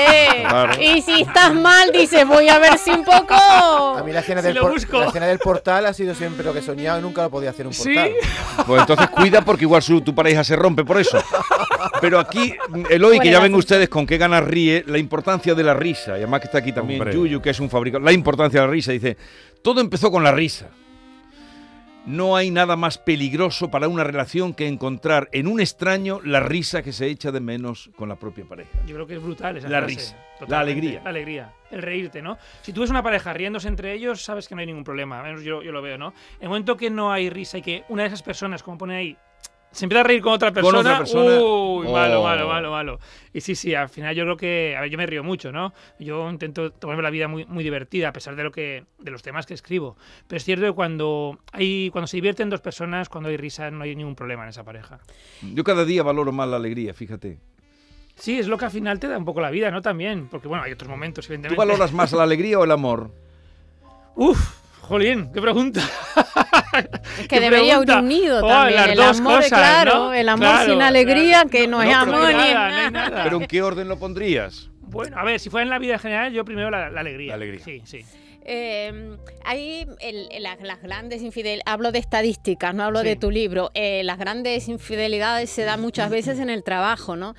Claro. 0.48 0.72
y 0.82 1.02
si 1.02 1.22
estás 1.22 1.52
mal 1.54 1.90
dices 1.92 2.26
voy 2.26 2.48
a 2.48 2.58
ver 2.58 2.78
si 2.78 2.90
un 2.90 3.04
poco... 3.04 3.34
A 3.34 4.02
mí 4.04 4.12
la 4.12 4.20
escena, 4.20 4.40
Si 4.40 4.46
del 4.48 4.56
lo 4.56 4.62
por- 4.62 4.72
busco. 4.72 4.98
la 5.00 5.06
escena 5.06 5.26
del 5.26 5.38
portal 5.38 5.86
ha 5.86 5.92
sido 5.92 6.14
siempre 6.14 6.44
lo 6.44 6.52
que 6.52 6.60
he 6.60 6.62
soñado 6.62 6.98
y 6.98 7.02
nunca 7.02 7.22
lo 7.22 7.30
podía 7.30 7.50
hacer 7.50 7.66
un 7.66 7.72
Sí. 7.72 7.84
portal. 7.94 8.12
Pues 8.66 8.80
entonces 8.82 9.08
cuida 9.10 9.40
porque 9.42 9.64
igual 9.64 9.82
su, 9.82 10.00
tu 10.02 10.14
pareja 10.14 10.44
se 10.44 10.54
rompe 10.56 10.84
por 10.84 11.00
eso. 11.00 11.18
Pero 12.00 12.18
aquí, 12.20 12.54
Eloy, 12.90 13.18
que 13.18 13.30
ya 13.30 13.40
ven 13.40 13.54
ustedes 13.54 13.88
con 13.88 14.06
qué 14.06 14.18
ganas 14.18 14.44
ríe, 14.52 14.84
la 14.86 14.98
importancia 14.98 15.54
de 15.54 15.62
la 15.64 15.74
risa, 15.74 16.12
y 16.12 16.22
además 16.22 16.40
que 16.40 16.46
está 16.46 16.58
aquí 16.58 16.72
también 16.72 17.00
Hombre. 17.00 17.16
Yuyu, 17.16 17.40
que 17.40 17.50
es 17.50 17.58
un 17.60 17.70
fabricante, 17.70 18.04
la 18.04 18.12
importancia 18.12 18.60
de 18.60 18.66
la 18.66 18.72
risa, 18.72 18.92
dice, 18.92 19.16
todo 19.62 19.80
empezó 19.80 20.10
con 20.10 20.22
la 20.22 20.32
risa. 20.32 20.68
No 22.04 22.34
hay 22.34 22.50
nada 22.50 22.74
más 22.74 22.98
peligroso 22.98 23.70
para 23.70 23.86
una 23.86 24.02
relación 24.02 24.54
que 24.54 24.66
encontrar 24.66 25.28
en 25.30 25.46
un 25.46 25.60
extraño 25.60 26.20
la 26.24 26.40
risa 26.40 26.82
que 26.82 26.92
se 26.92 27.06
echa 27.06 27.30
de 27.30 27.38
menos 27.38 27.90
con 27.94 28.08
la 28.08 28.16
propia 28.16 28.44
pareja. 28.44 28.70
Yo 28.86 28.96
creo 28.96 29.06
que 29.06 29.14
es 29.14 29.22
brutal 29.22 29.56
esa 29.56 29.68
La 29.68 29.78
frase. 29.78 29.94
risa, 29.94 30.16
la 30.48 30.58
alegría. 30.60 31.00
La 31.04 31.10
alegría, 31.10 31.52
el 31.70 31.80
reírte, 31.80 32.20
¿no? 32.20 32.38
Si 32.62 32.72
tú 32.72 32.80
ves 32.80 32.90
una 32.90 33.04
pareja 33.04 33.32
riéndose 33.32 33.68
entre 33.68 33.92
ellos, 33.92 34.20
sabes 34.20 34.48
que 34.48 34.56
no 34.56 34.60
hay 34.60 34.66
ningún 34.66 34.82
problema. 34.82 35.20
Al 35.20 35.26
menos 35.26 35.44
yo, 35.44 35.62
yo 35.62 35.70
lo 35.70 35.80
veo, 35.80 35.96
¿no? 35.96 36.08
En 36.38 36.42
el 36.42 36.48
momento 36.48 36.76
que 36.76 36.90
no 36.90 37.12
hay 37.12 37.30
risa 37.30 37.58
y 37.58 37.62
que 37.62 37.84
una 37.88 38.02
de 38.02 38.08
esas 38.08 38.22
personas, 38.24 38.64
como 38.64 38.78
pone 38.78 38.96
ahí, 38.96 39.16
se 39.72 39.86
empieza 39.86 40.00
a 40.00 40.04
reír 40.04 40.20
con 40.20 40.34
otra 40.34 40.52
persona, 40.52 40.78
otra 40.78 40.98
persona, 40.98 41.40
uy, 41.42 41.88
malo, 41.88 42.20
oh. 42.20 42.24
malo, 42.24 42.46
malo, 42.46 42.70
malo. 42.70 42.98
Y 43.32 43.40
sí, 43.40 43.54
sí, 43.54 43.74
al 43.74 43.88
final 43.88 44.14
yo 44.14 44.24
creo 44.24 44.36
que, 44.36 44.76
a 44.76 44.82
ver, 44.82 44.90
yo 44.90 44.98
me 44.98 45.06
río 45.06 45.24
mucho, 45.24 45.50
¿no? 45.50 45.72
Yo 45.98 46.28
intento 46.30 46.70
tomarme 46.70 47.02
la 47.02 47.10
vida 47.10 47.26
muy, 47.26 47.46
muy 47.46 47.64
divertida, 47.64 48.08
a 48.08 48.12
pesar 48.12 48.36
de 48.36 48.44
lo 48.44 48.52
que, 48.52 48.84
de 48.98 49.10
los 49.10 49.22
temas 49.22 49.46
que 49.46 49.54
escribo. 49.54 49.96
Pero 50.28 50.36
es 50.36 50.44
cierto 50.44 50.66
que 50.66 50.72
cuando 50.72 51.38
hay, 51.52 51.90
cuando 51.90 52.06
se 52.06 52.18
divierten 52.18 52.50
dos 52.50 52.60
personas, 52.60 53.08
cuando 53.08 53.30
hay 53.30 53.38
risa, 53.38 53.70
no 53.70 53.84
hay 53.84 53.96
ningún 53.96 54.14
problema 54.14 54.42
en 54.42 54.50
esa 54.50 54.62
pareja. 54.62 55.00
Yo 55.40 55.64
cada 55.64 55.84
día 55.84 56.02
valoro 56.02 56.32
más 56.32 56.48
la 56.48 56.56
alegría, 56.56 56.92
fíjate. 56.92 57.38
Sí, 58.14 58.38
es 58.38 58.46
lo 58.46 58.58
que 58.58 58.66
al 58.66 58.70
final 58.70 59.00
te 59.00 59.08
da 59.08 59.16
un 59.16 59.24
poco 59.24 59.40
la 59.40 59.50
vida, 59.50 59.70
¿no? 59.70 59.80
También, 59.80 60.28
porque 60.28 60.48
bueno, 60.48 60.62
hay 60.64 60.72
otros 60.72 60.90
momentos, 60.90 61.26
¿Tú 61.26 61.32
evidentemente. 61.32 61.58
valoras 61.58 61.92
más 61.92 62.12
la 62.12 62.22
alegría 62.24 62.58
o 62.58 62.64
el 62.64 62.70
amor? 62.70 63.10
Uf, 64.14 64.38
jolín, 64.82 65.32
qué 65.32 65.40
pregunta. 65.40 65.80
Es 67.20 67.28
que 67.28 67.40
debería 67.40 67.72
pregunta. 67.78 68.00
unido 68.00 68.44
Oh, 68.44 68.48
también. 68.48 68.76
las 68.80 68.88
el 68.90 68.96
dos 68.96 69.20
amor, 69.20 69.34
cosas, 69.36 69.48
claro, 69.58 69.94
¿no? 69.94 70.14
el 70.14 70.28
amor 70.28 70.48
Claro, 70.48 70.72
sin 70.72 70.82
alegría, 70.82 71.32
claro. 71.42 71.50
que 71.50 71.68
no, 71.68 71.76
No, 71.78 71.82
es 71.90 71.94
amor 71.96 72.14
ni 72.14 72.20
nada, 72.20 72.34
no 72.34 72.40
hay 72.42 72.54
nada. 72.54 72.90
nada. 72.90 73.24
¿Pero 73.24 73.36
en 73.40 73.46
qué 73.46 73.62
orden 73.62 73.88
lo 73.88 73.98
pondrías? 73.98 74.68
Bueno, 74.80 75.16
a 75.18 75.24
ver, 75.24 75.40
si 75.40 75.48
fuera 75.50 75.62
en 75.64 75.70
la 75.70 75.78
vida 75.78 75.94
en 75.94 76.00
general, 76.00 76.32
yo 76.32 76.44
primero 76.44 76.70
la, 76.70 76.90
la 76.90 77.00
alegría. 77.00 77.30
La 77.30 77.34
alegría. 77.36 77.64
Sí, 77.64 77.82
sí. 77.84 78.04
Eh, 78.44 79.16
ahí 79.44 79.86
el- 80.00 80.28
el- 80.32 80.42
las, 80.42 80.60
las 80.60 80.82
grandes 80.82 81.22
infidelidades, 81.22 81.62
hablo 81.66 81.92
de 81.92 82.00
estadísticas, 82.00 82.74
no 82.74 82.82
hablo 82.82 83.00
Sí. 83.00 83.06
de 83.06 83.16
tu 83.16 83.30
libro, 83.30 83.70
eh, 83.74 84.02
las 84.04 84.18
grandes 84.18 84.66
infidelidades 84.68 85.48
se 85.48 85.62
dan 85.62 85.80
muchas 85.80 86.10
veces 86.10 86.40
en 86.40 86.50
el 86.50 86.64
trabajo, 86.64 87.14
¿no? 87.16 87.34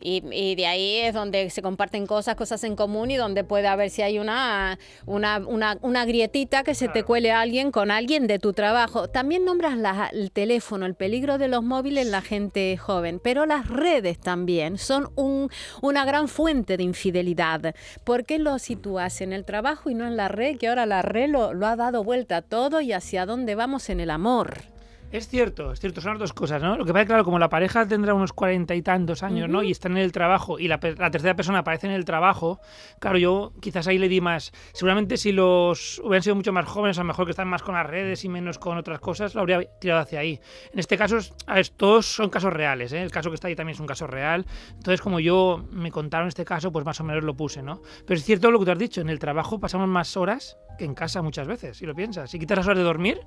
Y, 0.00 0.22
y 0.32 0.54
de 0.54 0.66
ahí 0.66 0.96
es 0.98 1.14
donde 1.14 1.48
se 1.50 1.62
comparten 1.62 2.06
cosas, 2.06 2.36
cosas 2.36 2.62
en 2.64 2.76
común 2.76 3.10
y 3.10 3.16
donde 3.16 3.44
puede 3.44 3.66
haber 3.68 3.90
si 3.90 4.02
hay 4.02 4.18
una, 4.18 4.78
una, 5.06 5.38
una, 5.38 5.78
una 5.82 6.04
grietita 6.04 6.62
que 6.62 6.74
se 6.74 6.88
te 6.88 7.02
cuele 7.04 7.32
a 7.32 7.40
alguien 7.40 7.70
con 7.70 7.90
alguien 7.90 8.26
de 8.26 8.38
tu 8.38 8.52
trabajo. 8.52 9.08
También 9.08 9.44
nombras 9.44 9.76
la- 9.76 10.10
el 10.12 10.30
teléfono, 10.30 10.86
el 10.86 10.94
peligro 10.94 11.38
de 11.38 11.48
los 11.48 11.62
móviles 11.62 12.06
en 12.06 12.12
la 12.12 12.22
gente 12.22 12.76
joven, 12.76 13.20
pero 13.22 13.46
las 13.46 13.68
redes 13.68 14.18
también 14.18 14.78
son 14.78 15.10
un, 15.16 15.50
una 15.82 16.04
gran 16.04 16.28
fuente 16.28 16.76
de 16.76 16.82
infidelidad. 16.82 17.74
¿Por 18.04 18.24
qué 18.24 18.38
lo 18.38 18.58
sitúas 18.58 19.20
en 19.20 19.32
el 19.32 19.44
trabajo 19.44 19.90
y 19.90 19.94
no 19.94 20.06
en 20.06 20.16
la 20.16 20.28
red? 20.28 20.56
Que 20.58 20.68
ahora 20.68 20.86
la 20.86 21.02
red 21.02 21.28
lo, 21.30 21.54
lo 21.54 21.66
ha 21.66 21.76
dado 21.76 22.04
vuelta 22.04 22.38
a 22.38 22.42
todo 22.42 22.80
y 22.80 22.92
hacia 22.92 23.26
dónde 23.26 23.54
vamos 23.54 23.88
en 23.90 24.00
el 24.00 24.10
amor. 24.10 24.62
Es 25.12 25.28
cierto, 25.28 25.70
es 25.70 25.78
cierto, 25.78 26.00
son 26.00 26.12
las 26.12 26.18
dos 26.18 26.32
cosas, 26.32 26.60
¿no? 26.60 26.76
Lo 26.76 26.84
que 26.84 26.92
pasa 26.92 27.06
claro, 27.06 27.24
como 27.24 27.38
la 27.38 27.48
pareja 27.48 27.86
tendrá 27.86 28.12
unos 28.12 28.32
cuarenta 28.32 28.74
y 28.74 28.82
tantos 28.82 29.22
años, 29.22 29.48
¿no? 29.48 29.62
Y 29.62 29.70
está 29.70 29.88
en 29.88 29.96
el 29.98 30.10
trabajo 30.10 30.58
y 30.58 30.66
la, 30.66 30.80
la 30.98 31.10
tercera 31.10 31.36
persona 31.36 31.60
aparece 31.60 31.86
en 31.86 31.92
el 31.92 32.04
trabajo, 32.04 32.60
claro, 32.98 33.16
yo 33.16 33.52
quizás 33.60 33.86
ahí 33.86 33.98
le 33.98 34.08
di 34.08 34.20
más. 34.20 34.52
Seguramente 34.74 35.16
si 35.16 35.30
los 35.30 36.00
hubieran 36.00 36.22
sido 36.22 36.34
mucho 36.34 36.52
más 36.52 36.66
jóvenes, 36.66 36.98
a 36.98 37.02
lo 37.02 37.06
mejor 37.06 37.24
que 37.24 37.30
están 37.30 37.46
más 37.46 37.62
con 37.62 37.76
las 37.76 37.86
redes 37.86 38.24
y 38.24 38.28
menos 38.28 38.58
con 38.58 38.76
otras 38.76 38.98
cosas, 38.98 39.34
lo 39.36 39.42
habría 39.42 39.62
tirado 39.80 40.00
hacia 40.00 40.18
ahí. 40.18 40.40
En 40.72 40.80
este 40.80 40.98
caso, 40.98 41.18
a 41.46 41.54
ver, 41.54 41.68
todos 41.68 42.06
son 42.06 42.28
casos 42.28 42.52
reales, 42.52 42.92
¿eh? 42.92 43.00
El 43.00 43.12
caso 43.12 43.30
que 43.30 43.36
está 43.36 43.46
ahí 43.46 43.54
también 43.54 43.74
es 43.74 43.80
un 43.80 43.86
caso 43.86 44.08
real. 44.08 44.44
Entonces, 44.74 45.00
como 45.00 45.20
yo 45.20 45.64
me 45.70 45.92
contaron 45.92 46.26
este 46.26 46.44
caso, 46.44 46.72
pues 46.72 46.84
más 46.84 47.00
o 47.00 47.04
menos 47.04 47.22
lo 47.22 47.34
puse, 47.34 47.62
¿no? 47.62 47.80
Pero 48.06 48.18
es 48.18 48.24
cierto 48.24 48.50
lo 48.50 48.58
que 48.58 48.64
tú 48.64 48.70
has 48.72 48.78
dicho, 48.78 49.00
en 49.00 49.08
el 49.08 49.20
trabajo 49.20 49.60
pasamos 49.60 49.88
más 49.88 50.16
horas 50.16 50.58
que 50.78 50.84
en 50.84 50.94
casa 50.94 51.22
muchas 51.22 51.46
veces, 51.46 51.76
si 51.76 51.86
lo 51.86 51.94
piensas. 51.94 52.28
Si 52.28 52.40
quitas 52.40 52.58
las 52.58 52.66
horas 52.66 52.78
de 52.78 52.84
dormir, 52.84 53.20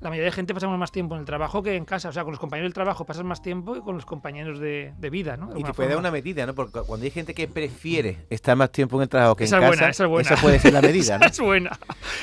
la 0.00 0.08
mayoría 0.08 0.26
de 0.30 0.32
gente 0.32 0.54
pasamos 0.54 0.78
más 0.78 0.90
tiempo 0.92 1.14
en 1.14 1.20
el 1.20 1.26
trabajo 1.26 1.62
que 1.62 1.76
en 1.76 1.84
casa. 1.84 2.08
O 2.08 2.12
sea, 2.12 2.22
con 2.24 2.32
los 2.32 2.40
compañeros 2.40 2.68
del 2.68 2.74
trabajo 2.74 3.04
pasas 3.04 3.22
más 3.24 3.42
tiempo 3.42 3.74
que 3.74 3.80
con 3.80 3.96
los 3.96 4.06
compañeros 4.06 4.58
de, 4.58 4.92
de 4.98 5.10
vida, 5.10 5.36
¿no? 5.36 5.48
De 5.52 5.60
Y 5.60 5.62
te 5.64 5.74
puede 5.74 5.90
dar 5.90 5.98
una 5.98 6.10
medida, 6.10 6.46
¿no? 6.46 6.54
Porque 6.54 6.80
cuando 6.86 7.04
hay 7.04 7.10
gente 7.10 7.34
que 7.34 7.46
prefiere 7.48 8.18
estar 8.30 8.56
más 8.56 8.72
tiempo 8.72 8.96
en 8.96 9.02
el 9.02 9.08
trabajo 9.08 9.36
que 9.36 9.44
Esa 9.44 9.58
en 9.58 9.64
es 9.64 9.70
casa, 9.70 9.78
buena, 9.80 9.90
esa 9.90 10.04
es 10.04 10.10
buena. 10.10 10.36
puede 10.42 10.58
ser 10.58 10.72
la 10.72 10.80
medida, 10.82 11.18
¿no? 11.20 11.26
es 11.26 11.38
buena. 11.38 11.78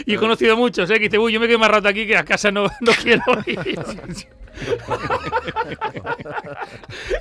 Y 0.05 0.15
he 0.15 0.17
conocido 0.17 0.57
muchos, 0.57 0.89
¿eh? 0.89 0.95
Que 0.95 1.01
dicen, 1.01 1.19
uy, 1.19 1.33
yo 1.33 1.39
me 1.39 1.47
quedo 1.47 1.59
más 1.59 1.69
rato 1.69 1.87
aquí 1.87 2.07
que 2.07 2.17
a 2.17 2.23
casa 2.25 2.49
no, 2.51 2.63
no 2.81 2.91
quiero 3.03 3.21
ir. 3.45 3.59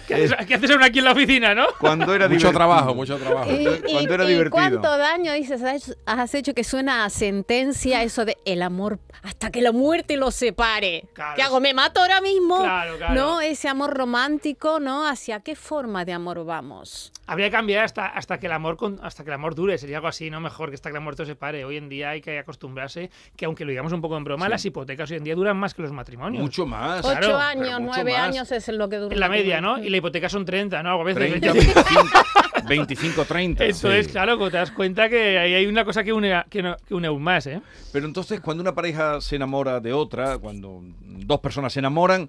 ¿Qué, 0.06 0.14
haces, 0.14 0.34
qué 0.46 0.54
haces 0.54 0.70
ahora 0.70 0.86
aquí 0.86 1.00
en 1.00 1.04
la 1.04 1.12
oficina, 1.12 1.54
no? 1.54 1.66
Cuando 1.78 2.14
era 2.14 2.26
Mucho 2.28 2.38
divertido. 2.38 2.52
trabajo, 2.52 2.94
mucho 2.94 3.18
trabajo. 3.18 3.50
Y, 3.52 3.64
Cuando 3.92 4.10
y- 4.10 4.14
era 4.14 4.24
y 4.24 4.28
divertido. 4.28 4.50
cuánto 4.50 4.96
daño 4.96 5.32
dices 5.34 5.60
has, 6.06 6.34
hecho 6.34 6.54
que 6.54 6.64
suena 6.64 7.04
a 7.04 7.10
sentencia 7.10 8.02
eso 8.02 8.24
de 8.24 8.36
el 8.44 8.62
amor 8.62 8.98
hasta 9.22 9.50
que 9.50 9.60
la 9.60 9.72
muerte 9.72 10.16
los 10.16 10.34
separe. 10.48 11.04
Claro. 11.12 11.34
¿Qué 11.36 11.42
hago? 11.42 11.60
¿Me 11.60 11.74
mato 11.74 12.00
ahora 12.00 12.20
mismo? 12.20 12.62
Claro, 12.62 12.96
claro. 12.96 13.14
¿No? 13.14 13.40
Ese 13.40 13.68
amor 13.68 13.94
romántico, 13.96 14.78
¿no? 14.80 15.06
¿Hacia 15.08 15.40
qué 15.40 15.56
forma 15.56 16.04
de 16.04 16.12
amor 16.12 16.44
vamos? 16.44 17.12
Habría 17.26 17.46
que 17.48 17.52
cambiar 17.56 17.84
hasta, 17.84 18.06
hasta 18.06 18.38
que 18.38 18.46
el 18.46 18.52
amor 18.52 18.76
con- 18.76 19.00
hasta 19.02 19.24
que 19.24 19.30
el 19.30 19.34
amor 19.34 19.54
dure, 19.56 19.76
sería 19.78 19.96
algo 19.96 20.06
así, 20.08 20.30
no 20.30 20.40
mejor 20.40 20.68
que 20.68 20.76
hasta 20.76 20.90
que 20.90 20.94
la 20.94 21.00
muerte 21.00 21.22
os 21.22 21.28
separe. 21.28 21.64
Hoy 21.64 21.76
en 21.76 21.88
día 21.88 22.10
hay 22.10 22.20
que 22.20 22.38
acostumbrarse 22.38 23.10
que 23.36 23.44
aunque 23.46 23.64
lo 23.64 23.70
digamos 23.70 23.92
un 23.92 24.00
poco 24.00 24.16
en 24.16 24.22
broma, 24.24 24.48
las 24.48 24.64
hipotecas 24.64 25.10
hoy 25.10 25.16
en 25.16 25.24
día 25.24 25.34
duran 25.34 25.56
más 25.56 25.74
que 25.74 25.82
los 25.82 25.90
matrimonios. 25.92 26.42
Mucho 26.42 26.66
más. 26.66 27.04
Ocho 27.04 27.36
años, 27.36 27.80
nueve 27.80 28.12
más. 28.12 28.20
años 28.28 28.52
es 28.52 28.68
lo 28.68 28.88
que 28.88 28.96
dura. 28.98 29.12
En 29.14 29.18
la 29.20 29.28
media, 29.28 29.60
¿no? 29.60 29.78
Y 29.82 29.90
la 29.90 29.96
hipoteca 29.96 30.28
son 30.28 30.44
30, 30.44 30.82
¿no? 30.84 30.90
A 31.00 31.02
veces 31.04 31.28
30, 31.28 31.52
25. 31.52 32.02
25, 32.68 33.22
25, 33.22 33.24
30. 33.24 33.64
Entonces, 33.64 34.06
sí. 34.06 34.12
claro, 34.12 34.38
te 34.50 34.56
das 34.56 34.70
cuenta 34.70 35.08
que 35.08 35.38
ahí 35.38 35.54
hay 35.54 35.66
una 35.66 35.84
cosa 35.84 36.02
que 36.04 36.12
une, 36.12 36.34
a- 36.34 36.46
que, 36.48 36.62
no- 36.62 36.76
que 36.86 36.94
une 36.94 37.06
aún 37.06 37.22
más, 37.22 37.46
¿eh? 37.46 37.60
Pero 37.92 38.06
entonces, 38.06 38.40
cuando 38.40 38.62
una 38.62 38.74
pareja 38.74 39.20
se 39.20 39.36
enamora 39.36 39.80
de 39.80 39.92
otra, 39.92 40.38
cuando 40.38 40.80
dos 41.00 41.40
personas 41.40 41.72
se 41.72 41.78
enamoran, 41.80 42.28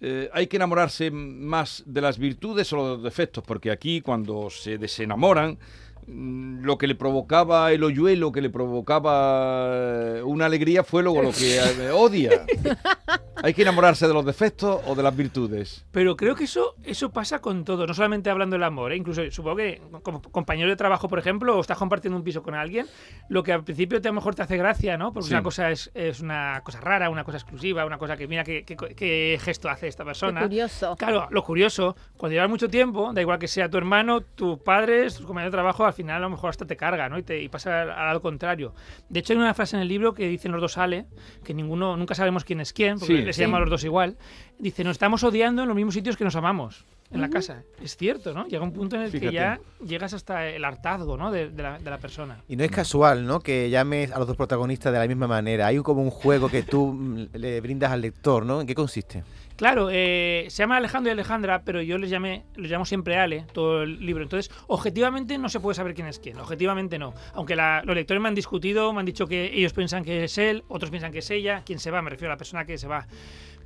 eh, 0.00 0.30
hay 0.32 0.46
que 0.46 0.56
enamorarse 0.56 1.10
más 1.10 1.82
de 1.86 2.00
las 2.00 2.18
virtudes 2.18 2.72
o 2.72 2.76
de 2.82 2.88
los 2.94 3.02
defectos, 3.02 3.44
porque 3.46 3.70
aquí 3.70 4.00
cuando 4.00 4.48
se 4.50 4.78
desenamoran, 4.78 5.58
lo 6.12 6.76
que 6.78 6.86
le 6.86 6.94
provocaba 6.94 7.72
el 7.72 7.82
hoyuelo, 7.84 8.32
que 8.32 8.40
le 8.40 8.50
provocaba 8.50 9.70
eh, 10.18 10.22
una 10.24 10.46
alegría, 10.46 10.84
fue 10.84 11.02
luego 11.02 11.22
lo 11.22 11.32
que 11.32 11.56
eh, 11.58 11.90
odia. 11.94 12.44
Hay 13.42 13.54
que 13.54 13.62
enamorarse 13.62 14.06
de 14.06 14.12
los 14.12 14.24
defectos 14.26 14.82
o 14.86 14.94
de 14.94 15.02
las 15.02 15.16
virtudes. 15.16 15.86
Pero 15.92 16.14
creo 16.16 16.34
que 16.34 16.44
eso, 16.44 16.74
eso 16.84 17.10
pasa 17.10 17.38
con 17.40 17.64
todo, 17.64 17.86
no 17.86 17.94
solamente 17.94 18.28
hablando 18.28 18.54
del 18.54 18.64
amor, 18.64 18.92
¿eh? 18.92 18.96
incluso 18.96 19.22
supongo 19.30 19.56
que 19.56 19.80
como 20.02 20.20
compañero 20.20 20.68
de 20.68 20.76
trabajo, 20.76 21.08
por 21.08 21.18
ejemplo, 21.18 21.56
o 21.56 21.60
estás 21.60 21.78
compartiendo 21.78 22.18
un 22.18 22.24
piso 22.24 22.42
con 22.42 22.54
alguien, 22.54 22.86
lo 23.30 23.42
que 23.42 23.52
al 23.54 23.64
principio 23.64 24.00
te, 24.02 24.08
a 24.08 24.10
lo 24.10 24.16
mejor 24.16 24.34
te 24.34 24.42
hace 24.42 24.58
gracia, 24.58 24.98
¿no? 24.98 25.12
Porque 25.12 25.28
Sí. 25.28 25.34
una 25.34 25.42
cosa 25.42 25.70
es, 25.70 25.90
es 25.94 26.20
una 26.20 26.60
cosa 26.64 26.80
rara, 26.80 27.08
una 27.08 27.24
cosa 27.24 27.38
exclusiva, 27.38 27.86
una 27.86 27.96
cosa 27.98 28.16
que 28.16 28.28
mira 28.28 28.44
qué, 28.44 28.64
qué- 28.64 28.76
qué 28.76 29.38
gesto 29.40 29.70
hace 29.70 29.88
esta 29.88 30.02
Qué 30.02 30.08
persona. 30.08 30.42
curioso. 30.42 30.96
Claro, 30.96 31.28
lo 31.30 31.42
curioso, 31.42 31.96
cuando 32.18 32.34
llevas 32.34 32.50
mucho 32.50 32.68
tiempo, 32.68 33.12
da 33.14 33.22
igual 33.22 33.38
que 33.38 33.48
sea 33.48 33.70
tu 33.70 33.78
hermano, 33.78 34.20
tus 34.20 34.58
padres, 34.58 35.14
tus 35.16 35.24
compañeros 35.24 35.52
de 35.52 35.56
trabajo, 35.56 35.86
al 35.86 35.94
final 36.02 36.16
a 36.16 36.20
lo 36.20 36.30
mejor 36.30 36.50
hasta 36.50 36.66
te 36.66 36.76
carga, 36.76 37.08
¿no? 37.08 37.18
Y, 37.18 37.22
te, 37.22 37.40
y 37.42 37.48
pasa 37.48 37.82
al, 37.82 37.90
al 37.90 38.06
lado 38.06 38.20
contrario. 38.22 38.74
De 39.08 39.20
hecho, 39.20 39.32
hay 39.32 39.38
una 39.38 39.54
frase 39.54 39.76
en 39.76 39.82
el 39.82 39.88
libro 39.88 40.14
que 40.14 40.26
dicen 40.28 40.52
los 40.52 40.60
dos 40.60 40.78
Ale, 40.78 41.06
que 41.44 41.54
ninguno, 41.54 41.96
nunca 41.96 42.14
sabemos 42.14 42.44
quién 42.44 42.60
es 42.60 42.72
quién, 42.72 42.98
porque 42.98 43.16
Sí. 43.18 43.22
les 43.22 43.36
Sí. 43.36 43.42
llama 43.42 43.56
a 43.58 43.60
los 43.60 43.70
dos 43.70 43.84
igual. 43.84 44.16
Dice, 44.58 44.84
nos 44.84 44.92
estamos 44.92 45.22
odiando 45.24 45.62
en 45.62 45.68
los 45.68 45.76
mismos 45.76 45.94
sitios 45.94 46.16
que 46.16 46.24
nos 46.24 46.36
amamos. 46.36 46.84
En 47.12 47.20
la 47.20 47.28
casa. 47.28 47.64
Es 47.82 47.96
cierto, 47.96 48.32
¿no? 48.32 48.46
Llega 48.46 48.62
un 48.62 48.72
punto 48.72 48.94
en 48.94 49.02
el 49.02 49.10
Fíjate. 49.10 49.26
que 49.30 49.34
ya 49.34 49.58
llegas 49.84 50.14
hasta 50.14 50.46
el 50.46 50.64
hartazgo, 50.64 51.16
¿no? 51.16 51.32
De, 51.32 51.48
de 51.50 51.60
la, 51.60 51.76
de 51.80 51.90
la 51.90 51.98
persona. 51.98 52.38
Y 52.46 52.54
no 52.54 52.62
es 52.62 52.70
casual, 52.70 53.26
¿no? 53.26 53.40
Que 53.40 53.68
llames 53.68 54.12
a 54.12 54.18
los 54.20 54.28
dos 54.28 54.36
protagonistas 54.36 54.92
de 54.92 54.98
la 55.00 55.08
misma 55.08 55.26
manera. 55.26 55.66
Hay 55.66 55.76
un- 55.76 55.82
como 55.82 56.02
un 56.02 56.10
juego 56.10 56.48
que 56.48 56.62
tú 56.62 56.92
mm, 56.92 57.30
le 57.36 57.60
brindas 57.60 57.90
al 57.90 58.00
lector, 58.02 58.46
¿no? 58.46 58.60
¿En 58.60 58.66
qué 58.68 58.76
consiste? 58.76 59.24
Claro, 59.60 59.90
eh, 59.92 60.46
se 60.48 60.62
llama 60.62 60.78
Alejandro 60.78 61.10
y 61.10 61.12
Alejandra, 61.12 61.64
pero 61.66 61.82
yo 61.82 61.98
les 61.98 62.08
llamé, 62.08 62.44
los 62.54 62.70
llamo 62.70 62.86
siempre 62.86 63.18
Ale, 63.18 63.44
todo 63.52 63.82
el 63.82 64.00
libro. 64.06 64.22
Entonces, 64.22 64.50
objetivamente 64.68 65.36
no 65.36 65.50
se 65.50 65.60
puede 65.60 65.74
saber 65.74 65.92
quién 65.92 66.06
es 66.06 66.18
quién, 66.18 66.38
objetivamente 66.38 66.98
no. 66.98 67.12
Aunque 67.34 67.54
la- 67.56 67.82
los 67.84 67.94
lectores 67.94 68.22
me 68.22 68.28
han 68.28 68.34
discutido, 68.34 68.90
me 68.94 69.00
han 69.00 69.04
dicho 69.04 69.26
que 69.26 69.52
ellos 69.54 69.74
piensan 69.74 70.02
que 70.02 70.24
es 70.24 70.38
él, 70.38 70.64
otros 70.68 70.88
piensan 70.90 71.12
que 71.12 71.18
es 71.18 71.30
ella, 71.30 71.62
quién 71.66 71.78
se 71.78 71.90
va, 71.90 72.00
me 72.00 72.08
refiero 72.08 72.32
a 72.32 72.36
la 72.36 72.38
persona 72.38 72.64
que 72.64 72.78
se 72.78 72.88
va. 72.88 73.06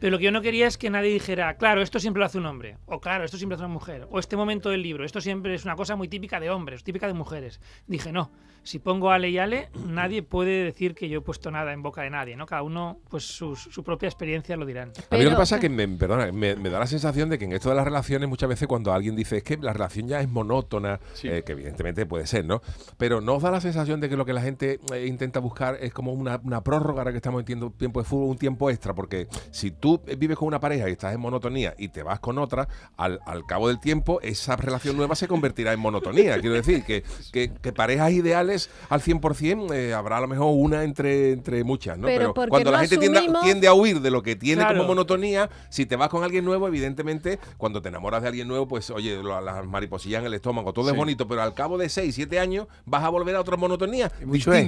Pero 0.04 0.12
lo 0.12 0.18
que 0.18 0.24
yo 0.24 0.32
no 0.32 0.42
quería 0.42 0.66
es 0.66 0.76
que 0.76 0.90
nadie 0.90 1.10
dijera, 1.14 1.56
claro, 1.56 1.80
esto 1.80 1.98
siempre 1.98 2.20
lo 2.20 2.26
hace 2.26 2.36
un 2.36 2.44
hombre, 2.44 2.76
o 2.84 3.00
claro, 3.00 3.24
esto 3.24 3.38
siempre 3.38 3.56
lo 3.56 3.62
hace 3.62 3.64
una 3.64 3.72
mujer, 3.72 4.06
o 4.10 4.18
este 4.18 4.36
momento 4.36 4.68
del 4.68 4.82
libro, 4.82 5.02
esto 5.02 5.18
siempre 5.22 5.54
es 5.54 5.64
una 5.64 5.76
cosa 5.76 5.96
muy 5.96 6.08
típica 6.08 6.38
de 6.40 6.50
hombres, 6.50 6.84
típica 6.84 7.06
de 7.06 7.14
mujeres. 7.14 7.58
Dije, 7.86 8.12
no, 8.12 8.30
si 8.64 8.78
pongo 8.80 9.10
Ale 9.12 9.30
y 9.30 9.38
Ale, 9.38 9.70
nadie 9.86 10.22
puede 10.22 10.62
decir 10.64 10.94
que 10.94 11.08
yo 11.08 11.20
he 11.20 11.22
puesto 11.22 11.50
nada 11.50 11.72
en 11.72 11.80
boca 11.82 12.02
de 12.02 12.10
nadie, 12.10 12.36
¿no? 12.36 12.44
Cada 12.44 12.60
uno, 12.62 12.98
pues 13.08 13.24
su, 13.24 13.56
su 13.56 13.82
propia 13.82 14.06
experiencia 14.06 14.58
lo 14.58 14.66
dirán. 14.66 14.88
A 14.90 14.92
mí 14.92 15.00
lo 15.00 15.08
Pero- 15.08 15.30
que 15.30 15.36
pasa 15.36 15.54
es 15.54 15.62
que 15.62 15.70
me, 15.70 15.88
perdona, 15.88 16.30
me, 16.32 16.54
me 16.54 16.68
da 16.68 16.80
la 16.80 16.86
sensación 16.86 17.30
de 17.30 17.38
que 17.38 17.46
en 17.46 17.52
esto 17.54 17.70
de 17.70 17.74
las 17.76 17.86
relaciones 17.86 18.28
muchas 18.28 18.50
veces 18.50 18.68
cuando 18.68 18.92
alguien 18.92 19.16
dice 19.16 19.38
es 19.38 19.42
que 19.42 19.56
la 19.56 19.72
relación 19.72 20.06
ya 20.06 20.20
es 20.20 20.28
monótona, 20.28 21.00
Sí. 21.14 21.28
eh, 21.28 21.44
que 21.46 21.52
evidentemente 21.52 22.04
puede 22.04 22.26
ser, 22.26 22.44
¿no? 22.44 22.60
Pero 22.98 23.22
no 23.22 23.36
os 23.36 23.42
da 23.42 23.50
la 23.50 23.62
sensación 23.62 24.00
de 24.02 24.10
que 24.10 24.16
lo 24.18 24.26
que 24.26 24.34
la 24.34 24.42
gente 24.42 24.80
eh, 24.92 25.06
intenta 25.06 25.40
buscar 25.40 25.78
es 25.80 25.94
como 25.94 26.12
una, 26.12 26.38
una 26.44 26.62
prórroga 26.62 27.00
ahora 27.00 27.10
que 27.12 27.16
estamos 27.16 27.40
en 27.40 27.46
tiempo, 27.46 27.70
tiempo 27.78 28.00
de 28.02 28.04
fútbol, 28.06 28.28
un 28.28 28.36
tiempo 28.38 28.68
extra, 28.68 28.92
porque 28.94 29.28
si 29.50 29.70
tú 29.70 29.93
vives 30.18 30.36
con 30.36 30.48
una 30.48 30.60
pareja 30.60 30.88
y 30.88 30.92
estás 30.92 31.14
en 31.14 31.20
monotonía 31.20 31.74
y 31.78 31.88
te 31.88 32.02
vas 32.02 32.20
con 32.20 32.38
otra, 32.38 32.68
al, 32.96 33.20
al 33.26 33.44
cabo 33.46 33.68
del 33.68 33.80
tiempo 33.80 34.20
esa 34.22 34.56
relación 34.56 34.96
nueva 34.96 35.14
se 35.14 35.28
convertirá 35.28 35.72
en 35.72 35.80
monotonía. 35.80 36.38
Quiero 36.40 36.54
decir 36.56 36.84
que, 36.84 37.02
que, 37.32 37.50
que 37.52 37.72
parejas 37.72 38.12
ideales 38.12 38.70
al 38.88 39.00
100% 39.00 39.74
eh, 39.74 39.94
habrá 39.94 40.18
a 40.18 40.20
lo 40.20 40.28
mejor 40.28 40.54
una 40.56 40.84
entre, 40.84 41.32
entre 41.32 41.64
muchas, 41.64 41.98
¿no? 41.98 42.06
Pero 42.06 42.34
cuando 42.34 42.70
no 42.70 42.76
la 42.76 42.80
gente 42.80 42.98
tiende, 42.98 43.18
a- 43.38 43.40
tiende 43.42 43.66
a 43.68 43.74
huir 43.74 44.00
de 44.00 44.10
lo 44.10 44.22
que 44.22 44.36
tiene 44.36 44.62
Claro. 44.62 44.76
como 44.78 44.88
monotonía, 44.88 45.50
si 45.70 45.86
te 45.86 45.96
vas 45.96 46.08
con 46.08 46.24
alguien 46.24 46.44
nuevo, 46.44 46.66
evidentemente, 46.68 47.38
cuando 47.56 47.82
te 47.82 47.88
enamoras 47.88 48.22
de 48.22 48.28
alguien 48.28 48.48
nuevo, 48.48 48.66
pues 48.68 48.90
oye, 48.90 49.22
lo- 49.22 49.40
las 49.40 49.64
mariposillas 49.66 50.20
en 50.20 50.26
el 50.26 50.34
estómago, 50.34 50.72
todo 50.72 50.90
es 50.90 50.96
bonito, 50.96 51.26
pero 51.28 51.42
al 51.42 51.54
cabo 51.54 51.78
de 51.78 51.88
6, 51.88 52.14
7 52.14 52.38
años 52.40 52.66
vas 52.86 53.02
a 53.04 53.08
volver 53.08 53.36
a 53.36 53.40
otra 53.40 53.56
monotonía 53.56 54.10
mucho 54.24 54.52
es. 54.52 54.58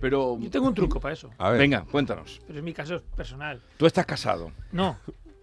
Pero, 0.00 0.36
Yo 0.40 0.50
tengo 0.50 0.66
un 0.68 0.74
truco 0.74 1.00
para 1.00 1.14
eso, 1.14 1.30
A 1.38 1.50
ver. 1.50 1.58
venga, 1.60 1.84
cuéntanos. 1.90 2.40
pero 2.46 2.58
es 2.58 2.64
mi 2.64 2.72
caso 2.72 3.00
personal. 3.16 3.60
Tú 3.76 3.86
estás 3.86 4.04
casado. 4.06 4.52
No. 4.72 4.98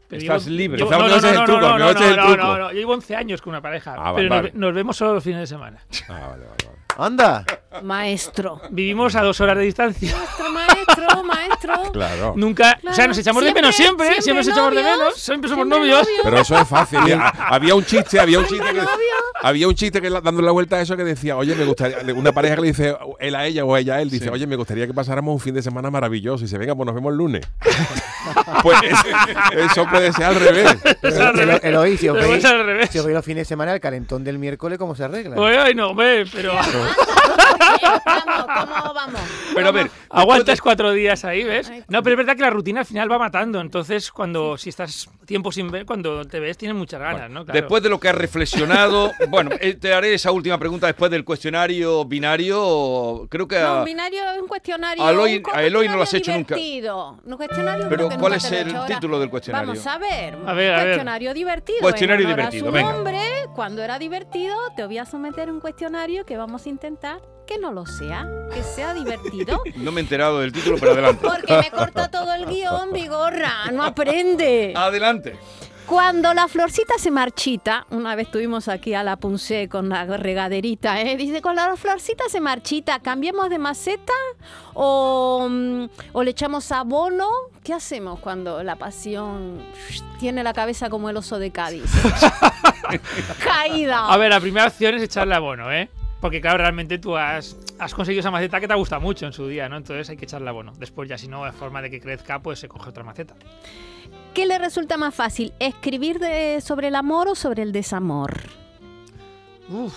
pero 0.08 0.22
Estás 0.22 0.46
llevo- 0.46 0.58
libre. 0.58 0.78
llevo- 0.78 0.92
no, 0.92 0.98
no 1.00 1.08
no, 1.08 1.16
el 1.16 1.22
no, 1.36 1.46
truco, 1.46 1.60
no, 1.62 1.78
no, 1.80 1.94
no, 2.38 2.58
no, 2.58 2.72
yo 2.72 2.78
llevo 2.80 2.94
11 2.94 3.16
años 3.16 3.42
con 3.42 3.52
una 3.52 3.62
pareja, 3.62 3.96
Ah, 3.98 4.12
vale, 4.12 4.28
pero 4.30 4.50
nos 4.54 4.74
vemos 4.74 4.98
solo 4.98 5.14
los 5.16 5.24
fines 5.24 5.40
de 5.40 5.48
semana. 5.48 5.80
Ah, 6.10 6.28
vale, 6.32 6.46
vale, 6.46 6.66
vale. 6.66 6.78
¡Anda! 6.98 7.46
Maestro. 7.84 8.62
Vivimos 8.70 9.16
a 9.16 9.22
dos 9.22 9.40
horas 9.42 9.58
de 9.58 9.64
distancia. 9.64 10.16
Maestro, 10.16 10.52
maestro, 10.52 11.24
maestro. 11.24 11.52
Claro. 11.92 12.34
Nunca, 12.38 12.80
o 12.90 12.94
sea, 12.94 13.08
nos 13.08 13.18
echamos 13.18 13.44
de 13.44 13.54
menos 13.54 13.76
siempre, 13.76 14.22
siempre 14.22 14.44
siempre, 14.44 14.44
nos 14.44 14.48
echamos 14.48 14.76
de 14.76 14.84
menos, 14.84 15.16
siempre 15.16 15.50
somos 15.50 15.66
siempre 15.68 15.80
novios. 15.80 16.00
novios. 16.08 16.22
Pero 16.24 16.38
eso 16.40 16.58
es 16.58 16.68
fácil. 16.68 17.00
Ha- 17.14 17.30
había 17.50 17.76
un 17.76 17.84
chiste, 17.86 18.20
había 18.20 18.40
un 18.40 18.46
chiste 18.46 18.66
que, 18.74 18.82
había 19.42 19.68
un 19.68 19.76
chiste 19.76 20.02
que 20.02 20.10
dando 20.10 20.42
la 20.42 20.52
vuelta 20.52 20.78
a 20.78 20.82
eso 20.82 20.96
que 20.98 21.04
decía, 21.04 21.36
oye, 21.38 21.54
me 21.56 21.66
gustaría, 21.66 21.98
una 22.16 22.32
pareja 22.32 22.56
que 22.56 22.62
le 22.62 22.68
dice 22.68 22.96
él 23.20 23.36
a 23.36 23.46
ella 23.46 23.64
o 23.66 23.76
ella 23.78 23.96
a 23.96 24.02
él, 24.02 24.10
dice, 24.10 24.26
Sí. 24.26 24.30
oye, 24.32 24.48
me 24.48 24.56
gustaría 24.56 24.88
que 24.88 24.94
pasáramos 24.94 25.34
un 25.34 25.40
fin 25.40 25.54
de 25.54 25.62
semana 25.62 25.92
maravilloso 25.92 26.44
y 26.46 26.48
se 26.48 26.58
venga, 26.58 26.74
pues 26.76 26.86
nos 26.86 26.96
vemos 26.96 27.12
el 27.12 27.18
lunes. 27.18 27.46
pues 28.64 28.78
es- 28.84 29.66
eso 29.72 29.86
puede 29.90 30.12
ser 30.14 30.26
al 30.26 30.36
revés. 30.36 30.76
Es 31.02 31.18
al 31.20 31.34
revés. 31.34 31.62
Si 32.90 32.98
os 33.00 33.06
veis 33.06 33.16
los 33.16 33.26
fines 33.26 33.42
de 33.42 33.46
semana, 33.46 33.74
el 33.74 33.80
calentón 33.80 34.24
del 34.24 34.40
miércoles, 34.40 34.78
¿cómo 34.80 34.96
se 34.96 35.04
arregla? 35.04 35.36
Oye, 35.38 35.58
ay, 35.58 35.76
no, 35.76 35.90
hombre, 35.90 36.26
pero 36.34 36.54
Vamos, 38.06 38.46
¿cómo 38.46 38.94
vamos? 38.94 39.22
Pero 39.54 39.68
a 39.68 39.72
ver, 39.72 39.92
aguantas 40.10 40.62
cuatro 40.62 40.92
días 40.92 41.24
ahí, 41.26 41.44
¿ves? 41.44 41.72
No, 41.88 42.02
pero 42.04 42.14
es 42.14 42.18
verdad 42.18 42.36
que 42.36 42.42
la 42.42 42.50
rutina 42.50 42.82
al 42.82 42.86
final 42.86 43.12
va 43.12 43.18
matando. 43.20 43.60
Entonces, 43.62 44.12
cuando 44.12 44.58
si 44.58 44.70
estás 44.70 45.10
tiempo 45.26 45.52
sin 45.52 45.70
ver, 45.72 45.86
cuando 45.86 46.26
te 46.26 46.40
ves, 46.40 46.58
tienes 46.58 46.76
muchas 46.78 47.00
ganas, 47.00 47.30
¿no? 47.30 47.46
Claro. 47.46 47.60
Después 47.60 47.84
de 47.84 47.90
lo 47.90 48.00
que 48.00 48.10
has 48.10 48.16
reflexionado, 48.16 49.12
bueno, 49.30 49.52
eh, 49.60 49.76
te 49.76 49.94
haré 49.94 50.14
esa 50.14 50.32
última 50.32 50.58
pregunta 50.58 50.88
después 50.88 51.12
del 51.12 51.24
cuestionario 51.24 52.06
binario. 52.06 53.28
Creo 53.30 53.48
que 53.48 53.60
No, 53.60 53.66
a- 53.68 53.80
un 53.80 53.86
binario 53.86 54.22
es 54.36 54.42
un 54.42 54.48
cuestionario. 54.48 55.04
A 55.04 55.12
Eloy- 55.12 55.44
un 55.46 55.56
a 55.56 55.64
Eloy 55.64 55.88
no 55.88 55.98
lo 55.98 56.04
has 56.04 56.14
hecho 56.14 56.32
nunca. 56.32 56.56
divertido. 56.56 57.20
Un 57.26 57.38
cuestionario 57.38 57.88
Pero, 57.90 58.10
que 58.10 58.18
¿cuál 58.18 58.34
nunca 58.34 58.46
es 58.48 58.52
el 58.52 58.76
título 58.88 59.20
del 59.20 59.30
cuestionario? 59.30 59.68
Vamos 59.70 59.88
a 59.88 59.98
ver. 59.98 60.38
A 60.46 60.54
ver, 60.54 60.74
a 60.74 60.78
ver. 60.78 60.84
cuestionario 60.88 61.34
divertido. 61.34 61.80
Cuestionario 61.82 62.28
divertido, 62.28 62.72
venga. 62.72 62.92
nombre, 62.92 63.41
cuando 63.54 63.84
era 63.84 64.00
divertido, 64.00 64.56
te 64.76 64.86
voy 64.86 64.98
a 64.98 65.06
someter 65.06 65.50
a 65.50 65.52
un 65.52 65.60
cuestionario 65.60 66.26
que 66.26 66.38
vamos 66.38 66.66
a 66.66 66.70
intentar 66.70 67.22
que 67.46 67.58
no 67.58 67.72
lo 67.74 67.86
sea, 67.86 68.28
que 68.54 68.64
sea 68.64 68.94
divertido. 68.94 69.62
no 69.76 69.92
me 69.92 70.02
he 70.02 70.04
enterado 70.04 70.40
del 70.40 70.52
título, 70.52 70.78
pero 70.80 70.94
adelante. 70.94 71.28
Porque 71.28 71.58
me 71.58 71.72
corta 71.72 72.10
todo 72.10 72.34
el 72.34 72.46
guion, 72.46 72.94
Vigorra, 72.94 73.72
no 73.72 73.84
aprende. 73.84 74.74
Adelante. 74.76 75.38
Cuando 75.86 76.34
la 76.34 76.48
florcita 76.48 76.94
se 76.98 77.12
marchita, 77.12 77.86
una 77.90 78.16
vez 78.16 78.32
tuvimos 78.32 78.70
aquí 78.70 78.94
a 78.94 79.04
la 79.04 79.18
Punce 79.18 79.68
con 79.68 79.90
la 79.90 80.06
regaderita, 80.06 81.02
¿eh? 81.02 81.18
dice, 81.18 81.42
cuando 81.42 81.66
la 81.66 81.76
florcita 81.76 82.24
se 82.30 82.40
marchita, 82.40 83.00
¿cambiemos 83.00 83.50
de 83.50 83.60
maceta 83.60 84.14
o, 84.74 85.48
mm, 85.50 85.86
o 86.14 86.24
le 86.24 86.32
echamos 86.32 86.72
abono? 86.72 87.30
¿Qué 87.62 87.74
hacemos 87.74 88.20
cuando 88.20 88.64
la 88.64 88.78
pasión 88.78 89.62
tiene 90.18 90.44
la 90.44 90.54
cabeza 90.54 90.90
como 90.90 91.10
el 91.10 91.18
oso 91.18 91.40
de 91.40 91.52
Cádiz? 91.52 91.92
Caída. 93.44 94.12
A 94.12 94.18
ver, 94.18 94.30
la 94.30 94.40
primera 94.40 94.68
opción 94.68 94.96
es 94.96 95.02
echarle 95.04 95.36
abono, 95.36 95.72
¿eh? 95.72 95.90
Porque 96.20 96.40
claro, 96.40 96.60
realmente 96.60 97.00
tú 97.00 97.18
has, 97.18 97.58
has 97.80 97.94
conseguido 97.96 98.20
esa 98.20 98.30
maceta 98.32 98.60
que 98.60 98.68
te 98.68 98.76
gusta 98.76 99.00
mucho 99.00 99.26
en 99.26 99.34
su 99.34 99.48
día, 99.48 99.68
¿no? 99.68 99.78
Entonces 99.78 100.08
hay 100.10 100.18
que 100.18 100.26
echarle 100.26 100.50
abono. 100.50 100.72
Después 100.78 101.10
ya 101.10 101.18
si 101.18 101.28
no, 101.28 101.44
de 101.46 101.52
forma 101.52 101.82
de 101.82 101.90
que 101.90 102.00
crezca, 102.00 102.40
pues 102.40 102.60
se 102.60 102.68
coge 102.68 102.90
otra 102.90 103.04
maceta. 103.04 103.34
¿Qué 104.34 104.46
le 104.46 104.60
resulta 104.60 104.98
más 104.98 105.16
fácil, 105.16 105.52
escribir 105.60 106.20
de- 106.20 106.62
sobre 106.62 106.90
el 106.90 106.96
amor 106.96 107.28
o 107.28 107.36
sobre 107.36 107.64
el 107.64 107.72
desamor? 107.72 108.38
Uf. 109.70 109.96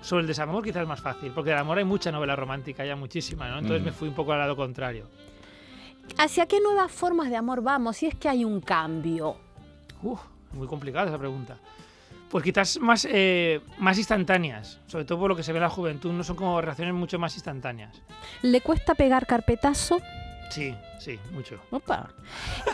Sobre 0.00 0.22
el 0.22 0.26
desamor 0.28 0.62
quizás 0.62 0.82
es 0.82 0.88
más 0.88 1.00
fácil, 1.00 1.32
porque 1.34 1.50
del 1.50 1.58
amor 1.58 1.78
hay 1.78 1.84
mucha 1.84 2.12
novela 2.12 2.36
romántica, 2.36 2.84
ya 2.84 2.94
muchísima, 2.94 3.48
¿no? 3.48 3.58
Entonces 3.58 3.82
Mm. 3.82 3.84
me 3.86 3.92
fui 3.92 4.08
un 4.08 4.14
poco 4.14 4.32
al 4.32 4.38
lado 4.38 4.54
contrario. 4.54 5.06
¿Hacia 6.18 6.46
qué 6.46 6.60
nuevas 6.60 6.90
formas 6.92 7.30
de 7.30 7.36
amor 7.36 7.62
vamos 7.62 7.96
si 7.96 8.06
es 8.06 8.14
que 8.14 8.28
hay 8.28 8.44
un 8.44 8.60
cambio? 8.60 9.36
Uf, 10.02 10.20
muy 10.52 10.66
complicada 10.66 11.08
esa 11.08 11.18
pregunta. 11.18 11.58
Pues 12.30 12.44
quizás 12.44 12.78
más, 12.78 13.06
eh, 13.10 13.60
más 13.78 13.96
instantáneas, 13.96 14.80
sobre 14.86 15.04
todo 15.06 15.18
por 15.18 15.30
lo 15.30 15.36
que 15.36 15.42
se 15.42 15.52
ve 15.52 15.58
en 15.58 15.62
la 15.62 15.70
juventud, 15.70 16.12
no 16.12 16.22
son 16.22 16.36
como 16.36 16.60
relaciones 16.60 16.94
mucho 16.94 17.18
más 17.18 17.34
instantáneas. 17.34 18.02
¿Le 18.42 18.60
cuesta 18.60 18.94
pegar 18.94 19.26
carpetazo? 19.26 19.98
Sí, 20.50 20.74
sí, 20.98 21.18
mucho. 21.32 21.58
Opa. 21.70 22.10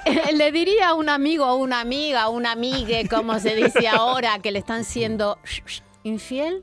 le 0.34 0.50
diría 0.52 0.88
a 0.88 0.94
un 0.94 1.08
amigo, 1.08 1.44
a 1.44 1.54
una 1.54 1.80
amiga, 1.80 2.22
a 2.22 2.28
una 2.30 2.52
amigue, 2.52 3.08
como 3.08 3.38
se 3.38 3.54
dice 3.54 3.86
ahora, 3.92 4.38
que 4.40 4.50
le 4.50 4.58
están 4.58 4.84
siendo 4.84 5.38
infiel. 6.02 6.62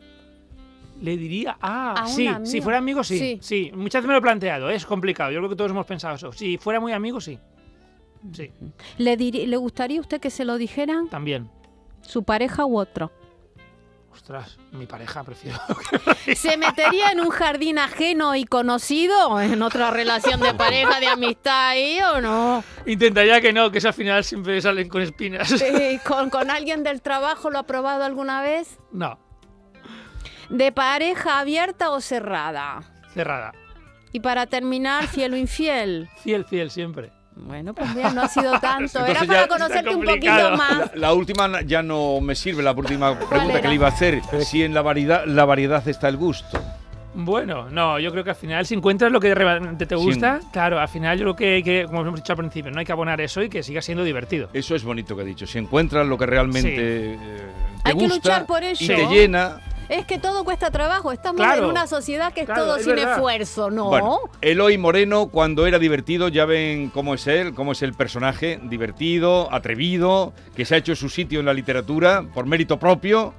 Le 1.02 1.18
diría, 1.18 1.58
ah, 1.62 1.96
A 1.98 2.04
un 2.04 2.10
sí, 2.10 2.30
si 2.44 2.62
fuera 2.62 2.78
amigo, 2.78 3.04
sí, 3.04 3.18
Sí. 3.18 3.40
sí. 3.42 3.72
Muchas 3.74 4.02
veces 4.02 4.08
me 4.08 4.14
lo 4.14 4.20
he 4.20 4.22
planteado, 4.22 4.70
¿eh? 4.70 4.76
es 4.76 4.86
complicado. 4.86 5.32
Yo 5.32 5.40
creo 5.40 5.50
que 5.50 5.56
todos 5.56 5.72
hemos 5.72 5.86
pensado 5.86 6.16
eso. 6.16 6.32
Si 6.32 6.58
fuera 6.58 6.80
muy 6.80 6.92
amigo, 6.94 7.20
sí. 7.20 7.40
Sí, 8.34 8.52
¿Le, 8.98 9.18
¿Le 9.18 9.58
gustaría 9.58 9.98
a 9.98 10.02
usted 10.02 10.22
que 10.22 10.30
se 10.30 10.46
lo 10.46 10.58
dijeran 10.58 11.10
también. 11.10 11.50
Su 12.02 12.24
pareja 12.24 12.66
u 12.66 12.78
otro? 12.78 13.12
Ostras, 14.14 14.60
mi 14.72 14.86
pareja 14.86 15.24
prefiero. 15.24 15.58
¿Se 16.36 16.58
metería 16.58 17.12
en 17.12 17.22
un 17.22 17.30
jardín 17.30 17.80
ajeno 17.80 18.36
y 18.36 18.44
conocido? 18.44 19.40
¿En 19.40 19.62
otra 19.62 19.90
relación 19.90 20.42
de 20.42 20.54
pareja, 20.54 21.00
de 21.00 21.08
amistad 21.08 21.70
ahí 21.70 22.00
o 22.14 22.20
no? 22.20 22.64
Intentaría 22.86 23.40
que 23.40 23.54
no, 23.54 23.72
que 23.72 23.78
eso 23.78 23.88
al 23.88 23.94
final 23.94 24.24
siempre 24.26 24.62
salen 24.62 24.90
con 24.90 25.02
espinas. 25.02 25.52
Eh, 25.62 26.02
¿Con, 26.06 26.30
con 26.30 26.52
alguien 26.52 26.84
del 26.84 27.02
trabajo 27.02 27.50
lo 27.50 27.60
ha 27.60 27.64
probado 27.64 28.04
alguna 28.04 28.42
vez? 28.42 28.78
No, 28.92 29.18
¿De 30.50 30.74
pareja 30.74 31.40
abierta 31.40 31.92
o 31.92 32.02
cerrada? 32.02 32.82
cerrada. 33.14 33.54
Y 34.12 34.20
para 34.20 34.46
terminar, 34.48 35.08
fiel 35.08 35.34
o 35.34 35.38
infiel. 35.38 36.10
Fiel, 36.18 36.44
fiel, 36.44 36.70
siempre. 36.70 37.14
Bueno, 37.42 37.74
pues 37.74 37.94
mira, 37.96 38.12
no 38.12 38.22
ha 38.22 38.28
sido 38.28 38.60
tanto. 38.62 39.06
Era 39.06 39.24
para 39.26 39.48
conocerte 39.48 39.96
un 39.96 40.04
poquito 40.06 40.52
más. 40.58 40.78
La, 40.78 40.92
la 40.96 41.14
última 41.14 41.62
ya 41.62 41.82
no 41.82 42.22
me 42.22 42.36
sirve, 42.36 42.62
la 42.64 42.72
última 42.72 43.18
pregunta 43.18 43.62
que 43.62 43.68
le 43.68 43.76
iba 43.76 43.88
a 43.88 43.92
hacer. 43.92 44.22
Si 44.46 44.64
en 44.64 44.74
la 44.74 44.82
variedad, 44.82 45.26
la 45.26 45.46
variedad 45.46 45.86
está 45.88 46.08
el 46.08 46.18
gusto. 46.18 46.60
Bueno, 47.14 47.70
no, 47.70 48.00
yo 48.00 48.10
creo 48.12 48.24
que 48.24 48.30
al 48.30 48.36
final, 48.38 48.66
si 48.66 48.74
encuentras 48.74 49.12
lo 49.12 49.20
que 49.20 49.36
realmente 49.36 49.86
te 49.86 49.98
Sí. 49.98 50.02
gusta, 50.02 50.40
claro, 50.54 50.80
al 50.80 50.88
final 50.88 51.18
yo 51.18 51.26
creo 51.26 51.36
que 51.36 51.54
hay 51.56 51.64
que, 51.64 51.86
como 51.86 52.02
hemos 52.04 52.16
dicho 52.22 52.32
al 52.32 52.38
principio, 52.38 52.72
no 52.72 52.80
hay 52.80 52.86
que 52.86 52.94
abonar 52.94 53.20
eso 53.20 53.42
y 53.44 53.50
que 53.50 53.64
siga 53.64 53.82
siendo 53.82 54.06
divertido. 54.06 54.48
Eso 54.54 54.76
es 54.76 54.84
bonito 54.86 55.14
que 55.14 55.24
ha 55.24 55.26
dicho. 55.26 55.46
Si 55.46 55.58
encuentras 55.58 56.08
lo 56.08 56.18
que 56.18 56.26
realmente 56.26 56.70
Sí. 56.70 57.20
eh, 57.22 57.42
te 57.84 57.90
Hay 57.90 57.98
que 57.98 58.04
gusta 58.08 58.16
luchar 58.16 58.46
por 58.46 58.64
ello. 58.64 58.78
y 58.80 58.88
te 58.88 59.08
llena. 59.08 59.60
Es 59.90 60.06
que 60.06 60.18
todo 60.18 60.44
cuesta 60.44 60.72
trabajo. 60.72 61.12
Estamos 61.12 61.38
Claro. 61.42 61.64
en 61.64 61.70
una 61.70 61.86
sociedad 61.88 62.32
que 62.34 62.42
es 62.42 62.46
Claro, 62.46 62.64
todo 62.64 62.76
es 62.78 62.84
sin 62.86 62.96
verdad. 62.96 63.16
esfuerzo, 63.16 63.70
¿no? 63.72 63.86
Bueno, 63.90 64.20
Eloy 64.42 64.78
Moreno, 64.78 65.28
cuando 65.28 65.68
era 65.68 65.80
divertido, 65.80 66.28
ya 66.30 66.46
ven 66.46 66.90
cómo 66.90 67.14
es 67.14 67.28
él, 67.28 67.54
cómo 67.54 67.74
es 67.74 67.82
el 67.82 67.94
personaje, 67.94 68.60
divertido, 68.64 69.52
atrevido, 69.54 70.34
que 70.56 70.66
se 70.66 70.76
ha 70.76 70.78
hecho 70.78 70.96
su 70.96 71.10
sitio 71.10 71.40
en 71.42 71.46
la 71.46 71.54
literatura 71.54 72.24
por 72.34 72.46
mérito 72.46 72.80
propio, 72.80 73.34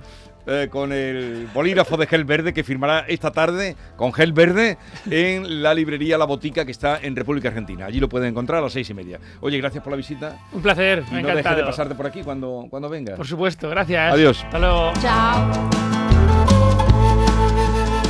eh, 0.44 0.66
con 0.70 0.92
el 0.92 1.48
bolígrafo 1.54 1.96
de 1.96 2.06
Gel 2.08 2.24
Verde 2.24 2.52
que 2.52 2.64
firmará 2.64 3.04
esta 3.06 3.30
tarde 3.30 3.76
con 3.96 4.12
Gel 4.12 4.32
Verde 4.32 4.76
en 5.08 5.62
la 5.62 5.72
librería 5.72 6.18
La 6.18 6.24
Botica 6.24 6.64
que 6.64 6.72
está 6.72 6.98
en 7.00 7.14
República 7.14 7.46
Argentina. 7.48 7.86
Allí 7.86 8.00
lo 8.00 8.08
pueden 8.08 8.28
encontrar 8.30 8.58
a 8.58 8.62
las 8.62 8.72
seis 8.72 8.90
y 8.90 8.94
media. 8.94 9.20
Oye, 9.40 9.58
gracias 9.58 9.84
por 9.84 9.92
la 9.92 9.96
visita. 9.96 10.36
Un 10.52 10.60
placer, 10.60 11.04
Y 11.12 11.14
me 11.14 11.22
no 11.22 11.28
dejes 11.36 11.56
de 11.56 11.62
pasarte 11.62 11.94
por 11.94 12.06
aquí 12.08 12.22
cuando, 12.24 12.66
cuando 12.68 12.88
vengas. 12.88 13.16
Por 13.16 13.26
supuesto, 13.28 13.70
gracias. 13.70 14.12
Adiós. 14.12 14.42
Hasta 14.44 14.58
luego. 14.58 14.92
Chao. 15.00 16.01